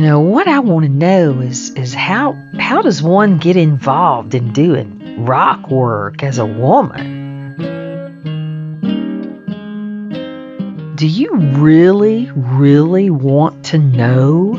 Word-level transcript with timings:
You 0.00 0.06
know, 0.06 0.20
what 0.20 0.48
I 0.48 0.60
want 0.60 0.86
to 0.86 0.88
know 0.88 1.40
is 1.42 1.74
is 1.74 1.92
how 1.92 2.32
how 2.58 2.80
does 2.80 3.02
one 3.02 3.36
get 3.36 3.58
involved 3.58 4.34
in 4.34 4.54
doing 4.54 5.26
rock 5.26 5.68
work 5.68 6.22
as 6.22 6.38
a 6.38 6.46
woman? 6.46 7.56
Do 10.96 11.06
you 11.06 11.36
really, 11.36 12.30
really 12.34 13.10
want 13.10 13.66
to 13.66 13.78
know? 13.78 14.54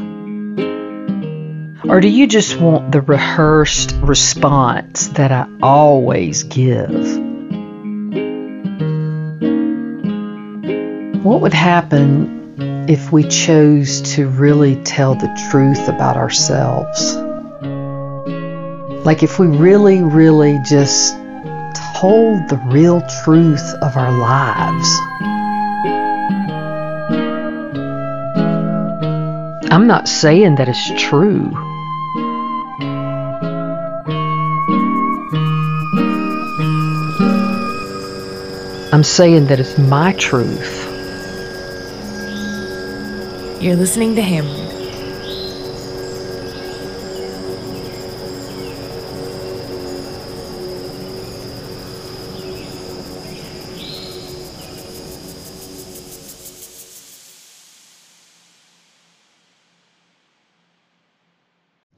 Or 1.89 1.99
do 2.01 2.07
you 2.07 2.27
just 2.27 2.59
want 2.59 2.91
the 2.91 3.01
rehearsed 3.01 3.93
response 3.93 5.07
that 5.07 5.31
I 5.31 5.47
always 5.63 6.43
give? 6.43 6.91
What 11.23 11.41
would 11.41 11.55
happen 11.55 12.40
if 12.87 13.11
we 13.11 13.23
chose 13.23 14.01
to 14.15 14.27
really 14.27 14.75
tell 14.83 15.15
the 15.15 15.49
truth 15.49 15.87
about 15.87 16.17
ourselves. 16.17 17.15
Like 19.05 19.23
if 19.23 19.39
we 19.39 19.47
really, 19.47 20.01
really 20.01 20.59
just 20.63 21.15
told 21.95 22.49
the 22.49 22.59
real 22.65 23.01
truth 23.23 23.73
of 23.81 23.95
our 23.95 24.11
lives. 24.11 24.99
I'm 29.71 29.87
not 29.87 30.07
saying 30.07 30.55
that 30.55 30.67
it's 30.67 31.01
true. 31.01 31.51
I'm 38.93 39.03
saying 39.03 39.45
that 39.47 39.59
it's 39.59 39.77
my 39.77 40.13
truth. 40.13 40.90
You're 43.61 43.75
listening 43.75 44.15
to 44.15 44.23
Hammered. 44.23 44.57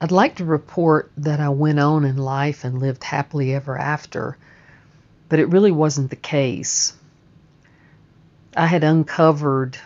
I'd 0.02 0.10
like 0.10 0.36
to 0.36 0.44
report 0.44 1.10
that 1.16 1.40
I 1.40 1.48
went 1.48 1.80
on 1.80 2.04
in 2.04 2.18
life 2.18 2.64
and 2.64 2.78
lived 2.78 3.02
happily 3.04 3.54
ever 3.54 3.78
after, 3.78 4.36
but 5.30 5.38
it 5.38 5.48
really 5.48 5.72
wasn't 5.72 6.10
the 6.10 6.16
case. 6.16 6.92
I 8.54 8.66
had 8.66 8.84
uncovered 8.84 9.78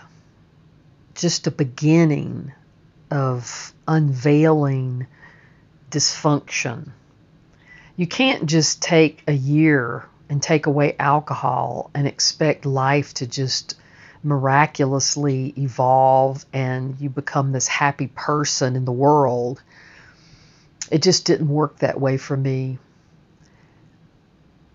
just 1.19 1.47
a 1.47 1.51
beginning 1.51 2.53
of 3.11 3.75
unveiling 3.87 5.07
dysfunction. 5.91 6.91
You 7.97 8.07
can't 8.07 8.47
just 8.47 8.81
take 8.81 9.25
a 9.27 9.33
year 9.33 10.07
and 10.29 10.41
take 10.41 10.67
away 10.67 10.95
alcohol 10.99 11.91
and 11.95 12.07
expect 12.07 12.65
life 12.65 13.15
to 13.15 13.27
just 13.27 13.75
miraculously 14.23 15.55
evolve 15.57 16.45
and 16.53 16.97
you 17.01 17.09
become 17.09 17.51
this 17.51 17.67
happy 17.67 18.07
person 18.09 18.77
in 18.77 18.85
the 18.85 18.93
world. 18.93 19.61
It 20.91 21.03
just 21.03 21.25
didn't 21.25 21.49
work 21.49 21.79
that 21.79 22.01
way 22.01 22.17
for 22.17 22.37
me. 22.37 22.79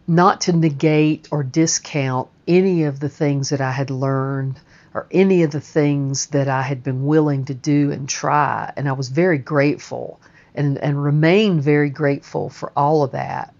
Not 0.07 0.41
to 0.41 0.53
negate 0.53 1.29
or 1.31 1.43
discount 1.43 2.27
any 2.47 2.83
of 2.83 2.99
the 2.99 3.09
things 3.09 3.49
that 3.49 3.61
I 3.61 3.71
had 3.71 3.89
learned 3.89 4.59
or 4.93 5.07
any 5.11 5.43
of 5.43 5.51
the 5.51 5.61
things 5.61 6.27
that 6.27 6.47
I 6.47 6.61
had 6.61 6.83
been 6.83 7.05
willing 7.05 7.45
to 7.45 7.53
do 7.53 7.91
and 7.91 8.07
try. 8.07 8.71
And 8.75 8.87
I 8.87 8.93
was 8.93 9.09
very 9.09 9.37
grateful 9.37 10.19
and, 10.53 10.77
and 10.77 11.03
remain 11.03 11.59
very 11.59 11.89
grateful 11.89 12.49
for 12.49 12.71
all 12.75 13.03
of 13.03 13.11
that. 13.11 13.53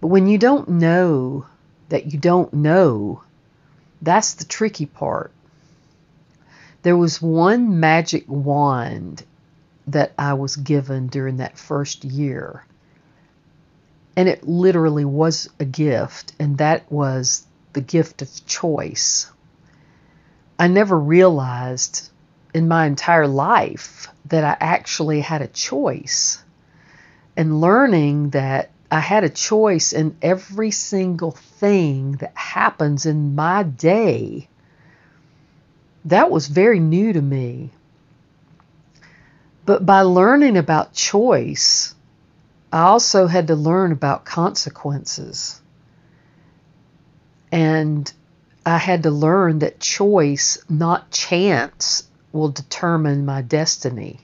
But 0.00 0.08
when 0.08 0.26
you 0.26 0.38
don't 0.38 0.68
know 0.68 1.46
that 1.90 2.12
you 2.12 2.18
don't 2.18 2.52
know, 2.54 3.22
that's 4.00 4.34
the 4.34 4.44
tricky 4.44 4.86
part. 4.86 5.30
There 6.82 6.96
was 6.96 7.22
one 7.22 7.78
magic 7.78 8.24
wand 8.26 9.22
that 9.86 10.12
I 10.18 10.34
was 10.34 10.56
given 10.56 11.08
during 11.08 11.36
that 11.36 11.58
first 11.58 12.04
year. 12.04 12.64
And 14.16 14.28
it 14.28 14.46
literally 14.46 15.04
was 15.04 15.48
a 15.60 15.64
gift, 15.64 16.32
and 16.38 16.58
that 16.58 16.90
was 16.90 17.46
the 17.72 17.80
gift 17.80 18.22
of 18.22 18.46
choice. 18.46 19.30
I 20.58 20.68
never 20.68 20.98
realized 20.98 22.10
in 22.54 22.68
my 22.68 22.86
entire 22.86 23.26
life 23.26 24.08
that 24.26 24.44
I 24.44 24.56
actually 24.64 25.20
had 25.20 25.42
a 25.42 25.48
choice. 25.48 26.42
And 27.36 27.60
learning 27.60 28.30
that 28.30 28.70
I 28.90 29.00
had 29.00 29.24
a 29.24 29.30
choice 29.30 29.92
in 29.92 30.16
every 30.20 30.70
single 30.70 31.30
thing 31.30 32.12
that 32.16 32.36
happens 32.36 33.06
in 33.06 33.34
my 33.34 33.62
day, 33.62 34.48
that 36.04 36.30
was 36.30 36.46
very 36.48 36.78
new 36.78 37.12
to 37.12 37.22
me. 37.22 37.70
But 39.64 39.86
by 39.86 40.02
learning 40.02 40.56
about 40.56 40.92
choice, 40.92 41.94
I 42.72 42.82
also 42.82 43.26
had 43.26 43.46
to 43.46 43.54
learn 43.54 43.92
about 43.92 44.24
consequences. 44.24 45.60
And 47.50 48.12
I 48.64 48.78
had 48.78 49.02
to 49.02 49.10
learn 49.10 49.58
that 49.60 49.80
choice, 49.80 50.58
not 50.68 51.10
chance, 51.10 52.04
will 52.32 52.48
determine 52.48 53.24
my 53.24 53.42
destiny. 53.42 54.20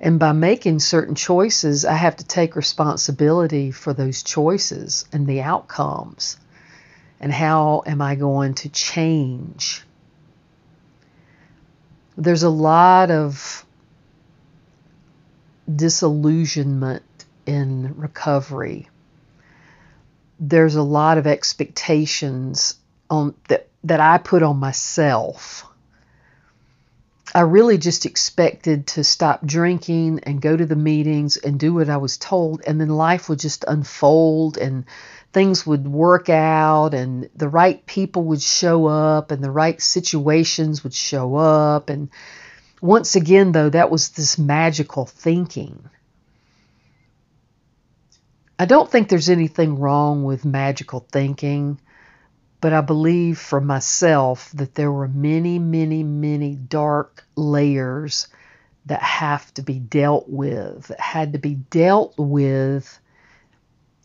And 0.00 0.18
by 0.18 0.32
making 0.32 0.80
certain 0.80 1.14
choices, 1.14 1.84
I 1.84 1.94
have 1.94 2.16
to 2.16 2.24
take 2.24 2.56
responsibility 2.56 3.70
for 3.70 3.92
those 3.92 4.22
choices 4.22 5.04
and 5.12 5.26
the 5.26 5.42
outcomes. 5.42 6.38
And 7.20 7.32
how 7.32 7.84
am 7.86 8.00
I 8.00 8.16
going 8.16 8.54
to 8.54 8.68
change? 8.68 9.84
There's 12.16 12.42
a 12.42 12.50
lot 12.50 13.10
of 13.10 13.64
disillusionment 15.72 17.04
in 17.46 17.94
recovery 17.96 18.88
there's 20.42 20.74
a 20.74 20.82
lot 20.82 21.18
of 21.18 21.26
expectations 21.28 22.74
on 23.08 23.34
that 23.46 23.68
that 23.84 24.00
I 24.00 24.18
put 24.18 24.42
on 24.42 24.58
myself. 24.58 25.64
I 27.34 27.40
really 27.40 27.78
just 27.78 28.04
expected 28.04 28.88
to 28.88 29.04
stop 29.04 29.46
drinking 29.46 30.20
and 30.24 30.42
go 30.42 30.54
to 30.54 30.66
the 30.66 30.76
meetings 30.76 31.36
and 31.36 31.58
do 31.58 31.72
what 31.74 31.88
I 31.88 31.96
was 31.96 32.18
told 32.18 32.62
and 32.66 32.78
then 32.78 32.90
life 32.90 33.28
would 33.28 33.38
just 33.38 33.64
unfold 33.66 34.58
and 34.58 34.84
things 35.32 35.66
would 35.66 35.88
work 35.88 36.28
out 36.28 36.92
and 36.92 37.30
the 37.34 37.48
right 37.48 37.86
people 37.86 38.24
would 38.24 38.42
show 38.42 38.86
up 38.86 39.30
and 39.30 39.42
the 39.42 39.50
right 39.50 39.80
situations 39.80 40.84
would 40.84 40.92
show 40.92 41.36
up 41.36 41.88
and 41.88 42.10
once 42.82 43.16
again 43.16 43.52
though 43.52 43.70
that 43.70 43.90
was 43.90 44.10
this 44.10 44.36
magical 44.36 45.06
thinking 45.06 45.88
I 48.58 48.64
don't 48.66 48.90
think 48.90 49.08
there's 49.08 49.30
anything 49.30 49.78
wrong 49.78 50.24
with 50.24 50.44
magical 50.44 51.06
thinking, 51.10 51.80
but 52.60 52.72
I 52.72 52.80
believe 52.80 53.38
for 53.38 53.60
myself 53.60 54.50
that 54.52 54.74
there 54.74 54.92
were 54.92 55.08
many, 55.08 55.58
many, 55.58 56.02
many 56.04 56.54
dark 56.54 57.24
layers 57.34 58.28
that 58.86 59.02
have 59.02 59.52
to 59.54 59.62
be 59.62 59.78
dealt 59.78 60.28
with, 60.28 60.88
that 60.88 61.00
had 61.00 61.32
to 61.32 61.38
be 61.38 61.54
dealt 61.54 62.14
with 62.16 62.98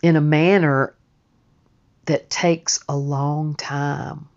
in 0.01 0.15
a 0.15 0.21
manner 0.21 0.95
that 2.05 2.29
takes 2.29 2.83
a 2.87 2.95
long 2.95 3.55
time. 3.55 4.27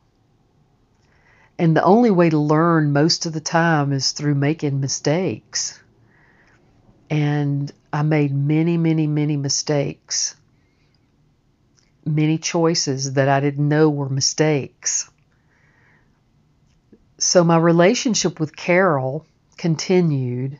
And 1.58 1.76
the 1.76 1.84
only 1.84 2.10
way 2.10 2.30
to 2.30 2.38
learn 2.38 2.92
most 2.92 3.26
of 3.26 3.32
the 3.32 3.40
time 3.40 3.92
is 3.92 4.12
through 4.12 4.34
making 4.34 4.80
mistakes. 4.80 5.80
And 7.10 7.70
I 7.92 8.02
made 8.02 8.34
many, 8.34 8.76
many, 8.76 9.06
many 9.06 9.36
mistakes, 9.36 10.36
many 12.04 12.38
choices 12.38 13.14
that 13.14 13.28
I 13.28 13.40
didn't 13.40 13.68
know 13.68 13.90
were 13.90 14.08
mistakes. 14.08 15.10
So 17.18 17.44
my 17.44 17.56
relationship 17.56 18.40
with 18.40 18.56
Carol 18.56 19.26
continued. 19.58 20.58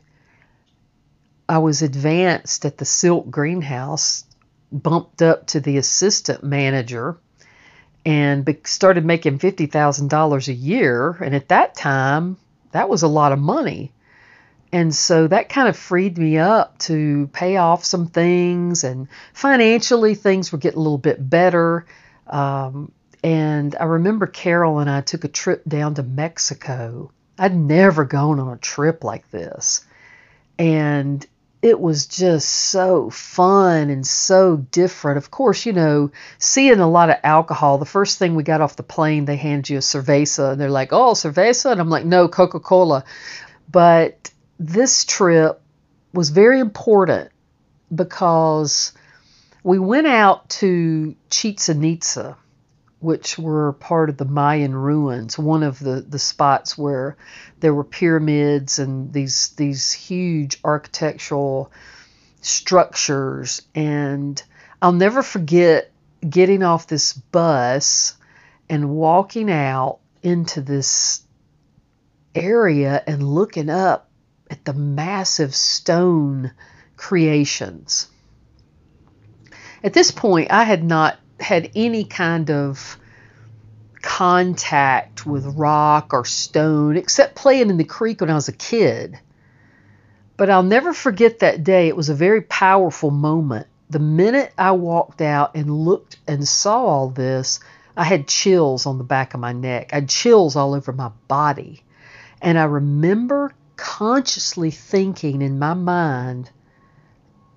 I 1.47 1.57
was 1.57 1.81
advanced 1.81 2.65
at 2.65 2.77
the 2.77 2.85
Silk 2.85 3.29
Greenhouse, 3.29 4.25
bumped 4.71 5.21
up 5.21 5.47
to 5.47 5.59
the 5.59 5.77
assistant 5.77 6.43
manager, 6.43 7.17
and 8.05 8.57
started 8.63 9.05
making 9.05 9.39
$50,000 9.39 10.47
a 10.47 10.53
year. 10.53 11.11
And 11.11 11.35
at 11.35 11.49
that 11.49 11.75
time, 11.75 12.37
that 12.71 12.89
was 12.89 13.03
a 13.03 13.07
lot 13.07 13.31
of 13.31 13.39
money. 13.39 13.91
And 14.73 14.95
so 14.95 15.27
that 15.27 15.49
kind 15.49 15.67
of 15.67 15.75
freed 15.75 16.17
me 16.17 16.37
up 16.37 16.77
to 16.79 17.29
pay 17.33 17.57
off 17.57 17.83
some 17.83 18.07
things, 18.07 18.83
and 18.83 19.07
financially 19.33 20.15
things 20.15 20.51
were 20.51 20.57
getting 20.57 20.79
a 20.79 20.81
little 20.81 20.97
bit 20.97 21.29
better. 21.29 21.85
Um, 22.27 22.91
and 23.23 23.75
I 23.75 23.83
remember 23.83 24.27
Carol 24.27 24.79
and 24.79 24.89
I 24.89 25.01
took 25.01 25.23
a 25.25 25.27
trip 25.27 25.63
down 25.67 25.95
to 25.95 26.03
Mexico. 26.03 27.11
I'd 27.37 27.55
never 27.55 28.05
gone 28.05 28.39
on 28.39 28.53
a 28.53 28.57
trip 28.57 29.03
like 29.03 29.29
this. 29.29 29.85
And 30.57 31.25
it 31.61 31.79
was 31.79 32.07
just 32.07 32.49
so 32.49 33.09
fun 33.11 33.89
and 33.89 34.05
so 34.05 34.57
different. 34.57 35.17
Of 35.17 35.29
course, 35.29 35.65
you 35.65 35.73
know, 35.73 36.11
seeing 36.39 36.79
a 36.79 36.89
lot 36.89 37.11
of 37.11 37.17
alcohol, 37.23 37.77
the 37.77 37.85
first 37.85 38.17
thing 38.17 38.33
we 38.33 38.43
got 38.43 38.61
off 38.61 38.75
the 38.75 38.83
plane, 38.83 39.25
they 39.25 39.35
hand 39.35 39.69
you 39.69 39.77
a 39.77 39.81
cerveza 39.81 40.53
and 40.53 40.61
they're 40.61 40.71
like, 40.71 40.91
oh, 40.91 41.13
cerveza? 41.13 41.71
And 41.71 41.79
I'm 41.79 41.89
like, 41.89 42.05
no, 42.05 42.27
Coca 42.27 42.59
Cola. 42.59 43.03
But 43.71 44.30
this 44.61 45.05
trip 45.05 45.59
was 46.13 46.29
very 46.29 46.59
important 46.59 47.31
because 47.93 48.93
we 49.63 49.79
went 49.79 50.05
out 50.05 50.47
to 50.49 51.15
Chichen 51.31 51.83
Itza, 51.83 52.37
which 52.99 53.39
were 53.39 53.73
part 53.73 54.11
of 54.11 54.17
the 54.17 54.25
Mayan 54.25 54.75
ruins, 54.75 55.35
one 55.35 55.63
of 55.63 55.79
the, 55.79 56.01
the 56.07 56.19
spots 56.19 56.77
where 56.77 57.17
there 57.59 57.73
were 57.73 57.83
pyramids 57.83 58.77
and 58.77 59.11
these 59.11 59.49
these 59.57 59.91
huge 59.91 60.59
architectural 60.63 61.71
structures. 62.41 63.63
And 63.73 64.41
I'll 64.79 64.91
never 64.91 65.23
forget 65.23 65.91
getting 66.27 66.61
off 66.61 66.85
this 66.85 67.13
bus 67.13 68.15
and 68.69 68.91
walking 68.91 69.49
out 69.49 69.97
into 70.21 70.61
this 70.61 71.23
area 72.35 73.03
and 73.07 73.23
looking 73.27 73.71
up 73.71 74.10
at 74.51 74.65
the 74.65 74.73
massive 74.73 75.55
stone 75.55 76.51
creations. 76.97 78.09
At 79.83 79.93
this 79.93 80.11
point, 80.11 80.51
I 80.51 80.65
had 80.65 80.83
not 80.83 81.17
had 81.39 81.71
any 81.73 82.03
kind 82.03 82.51
of 82.51 82.97
contact 84.01 85.25
with 85.25 85.45
rock 85.57 86.13
or 86.13 86.25
stone 86.25 86.97
except 86.97 87.35
playing 87.35 87.69
in 87.69 87.77
the 87.77 87.83
creek 87.83 88.21
when 88.21 88.29
I 88.29 88.35
was 88.35 88.49
a 88.49 88.53
kid. 88.53 89.17
But 90.37 90.49
I'll 90.49 90.63
never 90.63 90.93
forget 90.93 91.39
that 91.39 91.63
day. 91.63 91.87
It 91.87 91.95
was 91.95 92.09
a 92.09 92.15
very 92.15 92.41
powerful 92.41 93.09
moment. 93.09 93.67
The 93.89 93.99
minute 93.99 94.53
I 94.57 94.71
walked 94.71 95.21
out 95.21 95.55
and 95.55 95.71
looked 95.71 96.17
and 96.27 96.47
saw 96.47 96.85
all 96.85 97.09
this, 97.09 97.59
I 97.95 98.03
had 98.03 98.27
chills 98.27 98.85
on 98.85 98.97
the 98.97 99.03
back 99.03 99.33
of 99.33 99.39
my 99.39 99.53
neck. 99.53 99.89
I 99.91 99.95
had 99.95 100.09
chills 100.09 100.55
all 100.55 100.73
over 100.73 100.91
my 100.91 101.11
body. 101.27 101.83
And 102.41 102.57
I 102.57 102.63
remember 102.63 103.53
consciously 103.81 104.69
thinking 104.69 105.41
in 105.41 105.57
my 105.57 105.73
mind, 105.73 106.51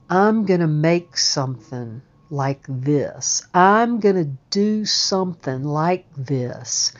I'm 0.09 0.47
going 0.47 0.61
to 0.61 0.67
make 0.67 1.19
something 1.19 2.01
like 2.31 2.65
this. 2.67 3.47
I'm 3.53 4.01
going 4.01 4.17
to 4.17 4.31
do 4.49 4.87
something 4.87 5.65
like 5.65 6.07
this. 6.17 6.95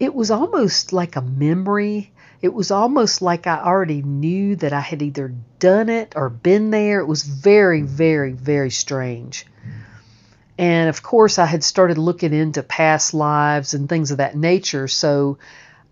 It 0.00 0.12
was 0.12 0.32
almost 0.32 0.92
like 0.92 1.14
a 1.14 1.22
memory. 1.22 2.12
It 2.42 2.52
was 2.52 2.72
almost 2.72 3.22
like 3.22 3.46
I 3.46 3.62
already 3.62 4.02
knew 4.02 4.56
that 4.56 4.72
I 4.72 4.80
had 4.80 5.02
either 5.02 5.32
done 5.60 5.88
it 5.88 6.14
or 6.16 6.28
been 6.28 6.72
there. 6.72 6.98
It 6.98 7.06
was 7.06 7.22
very, 7.22 7.82
very, 7.82 8.32
very 8.32 8.70
strange. 8.70 9.46
And 10.58 10.88
of 10.88 11.00
course, 11.00 11.38
I 11.38 11.46
had 11.46 11.62
started 11.62 11.96
looking 11.96 12.34
into 12.34 12.64
past 12.64 13.14
lives 13.14 13.72
and 13.72 13.88
things 13.88 14.10
of 14.10 14.18
that 14.18 14.36
nature. 14.36 14.88
So 14.88 15.38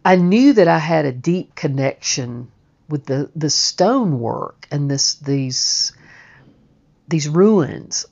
I 0.05 0.17
knew 0.17 0.55
that 0.55 0.67
I 0.67 0.79
had 0.79 1.05
a 1.05 1.13
deep 1.13 1.55
connection 1.55 2.49
with 2.93 3.07
the, 3.07 3.31
the 3.35 3.51
stonework 3.51 4.69
and 4.71 4.91
this 4.91 5.15
these 5.15 5.93
these 7.09 7.29
ruins 7.29 8.07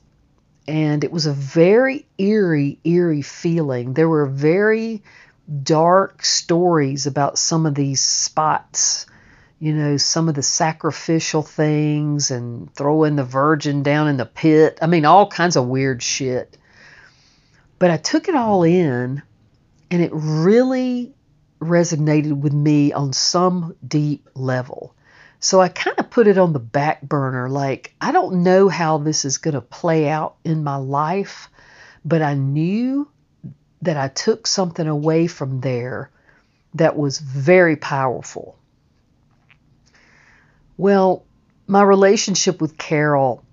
and 0.67 1.03
it 1.03 1.11
was 1.11 1.25
a 1.25 1.33
very 1.33 2.05
eerie, 2.17 2.79
eerie 2.83 3.21
feeling. 3.21 3.93
There 3.93 4.07
were 4.07 4.25
very 4.25 5.03
dark 5.63 6.23
stories 6.23 7.07
about 7.07 7.37
some 7.37 7.65
of 7.65 7.75
these 7.75 8.01
spots, 8.01 9.05
you 9.59 9.73
know, 9.73 9.97
some 9.97 10.29
of 10.29 10.35
the 10.35 10.43
sacrificial 10.43 11.41
things 11.41 12.31
and 12.31 12.73
throwing 12.73 13.15
the 13.15 13.23
virgin 13.23 13.83
down 13.83 14.07
in 14.07 14.17
the 14.17 14.25
pit. 14.25 14.79
I 14.81 14.87
mean, 14.87 15.05
all 15.05 15.27
kinds 15.27 15.55
of 15.55 15.67
weird 15.67 16.01
shit. 16.01 16.57
But 17.79 17.91
I 17.91 17.97
took 17.97 18.27
it 18.29 18.35
all 18.35 18.63
in, 18.63 19.21
and 19.89 20.01
it 20.01 20.11
really 20.13 21.13
resonated 21.61 22.33
with 22.33 22.53
me 22.53 22.91
on 22.91 23.13
some 23.13 23.75
deep 23.87 24.27
level. 24.33 24.95
So 25.39 25.61
I 25.61 25.69
kind 25.69 25.97
of 25.99 26.09
put 26.09 26.27
it 26.27 26.37
on 26.37 26.53
the 26.53 26.59
back 26.59 27.01
burner. 27.01 27.49
Like, 27.49 27.93
I 28.01 28.11
don't 28.11 28.43
know 28.43 28.67
how 28.67 28.97
this 28.97 29.25
is 29.25 29.37
going 29.37 29.53
to 29.53 29.61
play 29.61 30.09
out 30.09 30.35
in 30.43 30.63
my 30.63 30.75
life, 30.75 31.49
but 32.03 32.21
I 32.21 32.33
knew 32.33 33.07
that 33.83 33.97
I 33.97 34.07
took 34.07 34.45
something 34.45 34.87
away 34.87 35.27
from 35.27 35.61
there 35.61 36.11
that 36.75 36.95
was 36.95 37.19
very 37.19 37.75
powerful. 37.75 38.55
Well, 40.77 41.25
my 41.67 41.83
relationship 41.83 42.61
with 42.61 42.77
Carol 42.77 43.43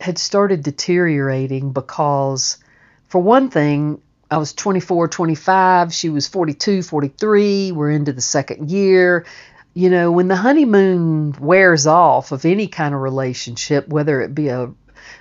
had 0.00 0.18
started 0.18 0.62
deteriorating 0.62 1.72
because, 1.72 2.58
for 3.08 3.20
one 3.20 3.50
thing, 3.50 4.00
I 4.32 4.38
was 4.38 4.54
24, 4.54 5.08
25, 5.08 5.92
she 5.92 6.08
was 6.08 6.26
42, 6.26 6.82
43, 6.82 7.72
we're 7.72 7.90
into 7.90 8.12
the 8.12 8.22
second 8.22 8.70
year 8.70 9.26
you 9.74 9.88
know, 9.88 10.12
when 10.12 10.28
the 10.28 10.36
honeymoon 10.36 11.34
wears 11.40 11.86
off 11.86 12.32
of 12.32 12.44
any 12.44 12.68
kind 12.68 12.94
of 12.94 13.00
relationship, 13.00 13.88
whether 13.88 14.20
it 14.20 14.34
be 14.34 14.48
a, 14.48 14.70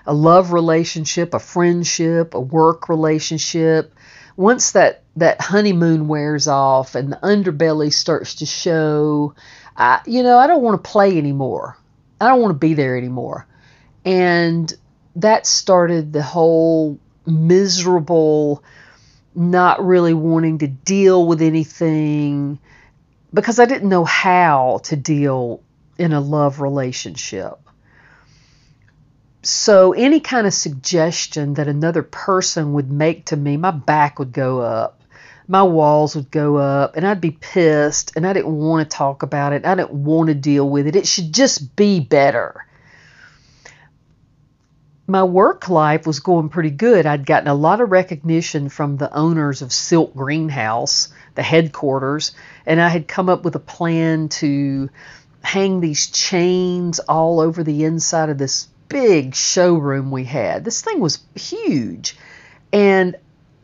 a 0.06 0.14
love 0.14 0.52
relationship, 0.52 1.34
a 1.34 1.40
friendship, 1.40 2.34
a 2.34 2.40
work 2.40 2.90
relationship, 2.90 3.94
once 4.36 4.74
that, 4.74 5.04
that 5.16 5.40
honeymoon 5.40 6.08
wears 6.08 6.48
off 6.48 6.96
and 6.96 7.12
the 7.12 7.18
underbelly 7.18 7.94
starts 7.94 8.36
to 8.36 8.46
show, 8.46 9.34
I, 9.78 10.02
you 10.06 10.22
know, 10.24 10.38
I 10.38 10.48
don't 10.48 10.64
want 10.64 10.84
to 10.84 10.90
play 10.90 11.18
anymore. 11.18 11.78
I 12.20 12.28
don't 12.28 12.42
want 12.42 12.54
to 12.54 12.60
be 12.60 12.74
there 12.74 12.98
anymore. 12.98 13.48
And 14.04 14.72
that 15.16 15.46
started 15.46 16.12
the 16.12 16.24
whole 16.24 17.00
miserable, 17.26 18.64
not 19.36 19.86
really 19.86 20.14
wanting 20.14 20.60
to 20.60 20.68
deal 20.68 21.26
with 21.26 21.42
anything 21.42 22.60
because 23.34 23.60
I 23.60 23.66
didn't 23.66 23.90
know 23.90 24.04
how 24.04 24.82
to 24.84 24.96
deal 24.96 25.62
in 25.98 26.14
a 26.14 26.20
love 26.20 26.60
relationship. 26.60 27.58
So, 29.44 29.94
any 29.94 30.20
kind 30.20 30.46
of 30.46 30.54
suggestion 30.54 31.56
that 31.56 31.68
another 31.68 32.04
person 32.04 32.74
would 32.74 32.92
make 32.92 33.26
to 33.28 33.38
me, 33.38 33.58
my 33.58 33.72
back 33.72 34.20
would 34.20 34.34
go 34.34 34.62
up, 34.62 35.02
my 35.48 35.64
walls 35.64 36.16
would 36.16 36.30
go 36.30 36.58
up, 36.58 36.96
and 36.96 37.08
I'd 37.08 37.22
be 37.22 37.32
pissed, 37.32 38.16
and 38.16 38.28
I 38.28 38.34
didn't 38.34 38.56
want 38.56 38.88
to 38.88 38.96
talk 38.96 39.24
about 39.24 39.54
it. 39.54 39.66
I 39.66 39.74
didn't 39.74 39.94
want 39.94 40.28
to 40.28 40.36
deal 40.36 40.70
with 40.70 40.86
it. 40.86 40.96
It 40.96 41.08
should 41.08 41.34
just 41.34 41.76
be 41.76 42.00
better 42.00 42.66
my 45.12 45.24
work 45.24 45.68
life 45.68 46.08
was 46.08 46.22
going 46.22 46.50
pretty 46.50 46.70
good. 46.70 47.06
I'd 47.06 47.26
gotten 47.26 47.50
a 47.50 47.54
lot 47.54 47.82
of 47.82 47.92
recognition 47.92 48.70
from 48.70 48.98
the 48.98 49.14
owners 49.14 49.62
of 49.62 49.74
Silk 49.74 50.16
Greenhouse, 50.16 51.10
the 51.36 51.44
headquarters, 51.44 52.32
and 52.66 52.82
I 52.82 52.88
had 52.88 53.08
come 53.08 53.28
up 53.28 53.44
with 53.44 53.56
a 53.56 53.60
plan 53.60 54.30
to 54.30 54.90
hang 55.44 55.82
these 55.82 56.08
chains 56.08 57.00
all 57.00 57.42
over 57.42 57.64
the 57.64 57.84
inside 57.84 58.30
of 58.30 58.38
this 58.38 58.68
big 58.88 59.36
showroom 59.36 60.12
we 60.12 60.24
had. 60.24 60.64
This 60.64 60.82
thing 60.82 61.00
was 61.00 61.20
huge. 61.36 62.18
And 62.72 63.18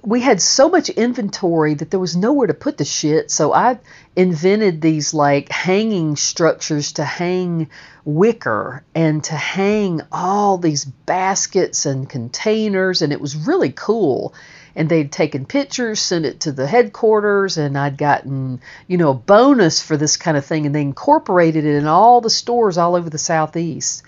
we 0.03 0.21
had 0.21 0.41
so 0.41 0.69
much 0.69 0.89
inventory 0.89 1.73
that 1.73 1.91
there 1.91 1.99
was 1.99 2.15
nowhere 2.15 2.47
to 2.47 2.53
put 2.53 2.77
the 2.77 2.85
shit. 2.85 3.31
So 3.31 3.53
I 3.53 3.79
invented 4.15 4.79
these 4.79 5.13
like 5.13 5.49
hanging 5.49 6.15
structures 6.15 6.93
to 6.93 7.03
hang 7.03 7.69
wicker 8.05 8.83
and 8.95 9.23
to 9.25 9.33
hang 9.33 10.01
all 10.11 10.57
these 10.57 10.85
baskets 10.85 11.85
and 11.85 12.09
containers. 12.09 13.01
And 13.01 13.11
it 13.11 13.19
was 13.19 13.35
really 13.35 13.71
cool. 13.71 14.33
And 14.75 14.87
they'd 14.87 15.11
taken 15.11 15.47
pictures, 15.47 15.99
sent 15.99 16.25
it 16.25 16.41
to 16.41 16.51
the 16.51 16.67
headquarters, 16.67 17.57
and 17.57 17.75
I'd 17.75 17.97
gotten, 17.97 18.61
you 18.87 18.97
know, 18.97 19.09
a 19.09 19.15
bonus 19.15 19.81
for 19.81 19.97
this 19.97 20.17
kind 20.17 20.37
of 20.37 20.45
thing. 20.45 20.67
And 20.67 20.75
they 20.75 20.81
incorporated 20.81 21.65
it 21.65 21.75
in 21.75 21.87
all 21.87 22.21
the 22.21 22.29
stores 22.29 22.77
all 22.77 22.95
over 22.95 23.09
the 23.09 23.17
Southeast. 23.17 24.03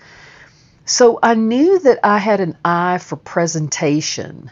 So 0.84 1.18
I 1.22 1.34
knew 1.34 1.80
that 1.80 1.98
I 2.04 2.18
had 2.18 2.40
an 2.40 2.56
eye 2.64 2.98
for 2.98 3.16
presentation 3.16 4.50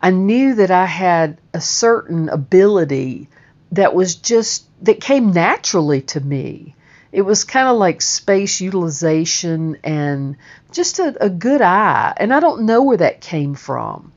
I 0.00 0.10
knew 0.10 0.54
that 0.56 0.70
I 0.70 0.86
had 0.86 1.38
a 1.52 1.60
certain 1.60 2.28
ability 2.28 3.28
that 3.72 3.94
was 3.94 4.14
just 4.14 4.64
that 4.84 5.00
came 5.00 5.32
naturally 5.32 6.02
to 6.02 6.20
me. 6.20 6.74
It 7.10 7.22
was 7.22 7.44
kind 7.44 7.68
of 7.68 7.78
like 7.78 8.00
space 8.00 8.60
utilization 8.60 9.78
and 9.82 10.36
just 10.72 10.98
a, 10.98 11.16
a 11.24 11.30
good 11.30 11.62
eye. 11.62 12.14
And 12.16 12.32
I 12.32 12.40
don't 12.40 12.62
know 12.62 12.82
where 12.82 12.98
that 12.98 13.20
came 13.20 13.54
from, 13.54 14.12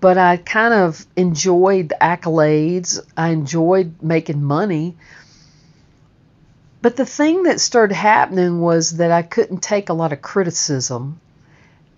but 0.00 0.16
I 0.16 0.36
kind 0.36 0.72
of 0.72 1.04
enjoyed 1.16 1.90
the 1.90 1.98
accolades. 2.00 3.00
I 3.16 3.30
enjoyed 3.30 4.02
making 4.02 4.42
money. 4.42 4.96
But 6.80 6.96
the 6.96 7.06
thing 7.06 7.42
that 7.42 7.60
started 7.60 7.94
happening 7.94 8.60
was 8.60 8.96
that 8.98 9.10
I 9.10 9.22
couldn't 9.22 9.62
take 9.62 9.88
a 9.88 9.94
lot 9.94 10.12
of 10.12 10.22
criticism 10.22 11.20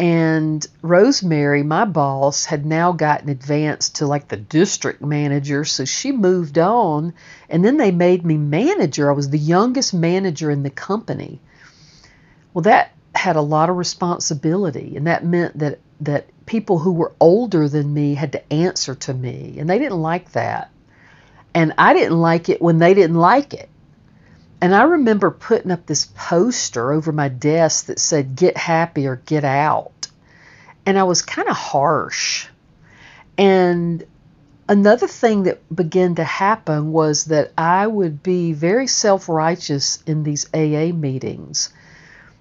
And 0.00 0.66
Rosemary, 0.80 1.62
my 1.62 1.84
boss, 1.84 2.46
had 2.46 2.64
now 2.64 2.92
gotten 2.92 3.28
advanced 3.28 3.96
to 3.96 4.06
like 4.06 4.28
the 4.28 4.38
district 4.38 5.02
manager, 5.02 5.62
so 5.66 5.84
she 5.84 6.10
moved 6.10 6.56
on. 6.56 7.12
And 7.50 7.62
then 7.62 7.76
they 7.76 7.90
made 7.90 8.24
me 8.24 8.38
manager. 8.38 9.10
I 9.10 9.14
was 9.14 9.28
the 9.28 9.36
youngest 9.36 9.92
manager 9.92 10.50
in 10.50 10.62
the 10.62 10.70
company. 10.70 11.38
Well, 12.54 12.62
that 12.62 12.92
had 13.14 13.36
a 13.36 13.42
lot 13.42 13.68
of 13.68 13.76
responsibility, 13.76 14.96
and 14.96 15.06
that 15.06 15.22
meant 15.22 15.58
that 15.58 15.80
that 16.00 16.28
people 16.46 16.78
who 16.78 16.92
were 16.92 17.12
older 17.20 17.68
than 17.68 17.92
me 17.92 18.14
had 18.14 18.32
to 18.32 18.50
answer 18.52 18.94
to 18.94 19.12
me, 19.12 19.56
and 19.58 19.68
they 19.68 19.78
didn't 19.78 20.00
like 20.00 20.32
that. 20.32 20.70
And 21.52 21.74
I 21.76 21.92
didn't 21.92 22.18
like 22.18 22.48
it 22.48 22.62
when 22.62 22.78
they 22.78 22.94
didn't 22.94 23.18
like 23.18 23.52
it. 23.52 23.68
And 24.60 24.74
I 24.74 24.82
remember 24.82 25.30
putting 25.30 25.70
up 25.70 25.86
this 25.86 26.06
poster 26.14 26.92
over 26.92 27.12
my 27.12 27.28
desk 27.28 27.86
that 27.86 27.98
said, 27.98 28.36
Get 28.36 28.56
happy 28.56 29.06
or 29.06 29.16
get 29.16 29.44
out. 29.44 30.08
And 30.84 30.98
I 30.98 31.04
was 31.04 31.22
kind 31.22 31.48
of 31.48 31.56
harsh. 31.56 32.46
And 33.38 34.04
another 34.68 35.06
thing 35.06 35.44
that 35.44 35.74
began 35.74 36.14
to 36.16 36.24
happen 36.24 36.92
was 36.92 37.26
that 37.26 37.52
I 37.56 37.86
would 37.86 38.22
be 38.22 38.52
very 38.52 38.86
self 38.86 39.28
righteous 39.28 40.02
in 40.06 40.24
these 40.24 40.46
AA 40.52 40.92
meetings. 40.94 41.70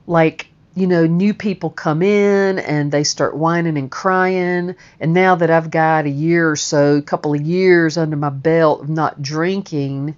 Like, 0.05 0.47
you 0.75 0.87
know, 0.87 1.05
new 1.05 1.33
people 1.33 1.69
come 1.69 2.01
in 2.01 2.59
and 2.59 2.91
they 2.91 3.03
start 3.03 3.35
whining 3.35 3.77
and 3.77 3.89
crying. 3.89 4.75
And 4.99 5.13
now 5.13 5.35
that 5.35 5.49
I've 5.49 5.71
got 5.71 6.05
a 6.05 6.09
year 6.09 6.51
or 6.51 6.55
so, 6.55 6.97
a 6.97 7.01
couple 7.01 7.33
of 7.33 7.41
years 7.41 7.97
under 7.97 8.15
my 8.15 8.29
belt 8.29 8.81
of 8.81 8.89
not 8.89 9.21
drinking, 9.21 10.15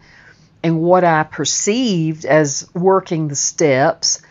and 0.64 0.82
what 0.82 1.04
I 1.04 1.24
perceived 1.24 2.26
as 2.26 2.70
working 2.74 3.28
the 3.28 3.36
steps, 3.36 4.22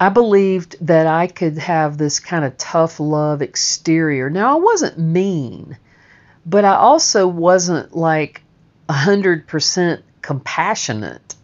I 0.00 0.08
believed 0.08 0.76
that 0.86 1.06
I 1.06 1.28
could 1.28 1.58
have 1.58 1.96
this 1.96 2.18
kind 2.18 2.44
of 2.44 2.58
tough 2.58 2.98
love 2.98 3.40
exterior. 3.40 4.28
Now, 4.30 4.56
I 4.56 4.60
wasn't 4.60 4.98
mean, 4.98 5.76
but 6.44 6.64
I 6.64 6.74
also 6.74 7.28
wasn't 7.28 7.96
like 7.96 8.42
100% 8.88 10.02
compassionate, 10.20 11.36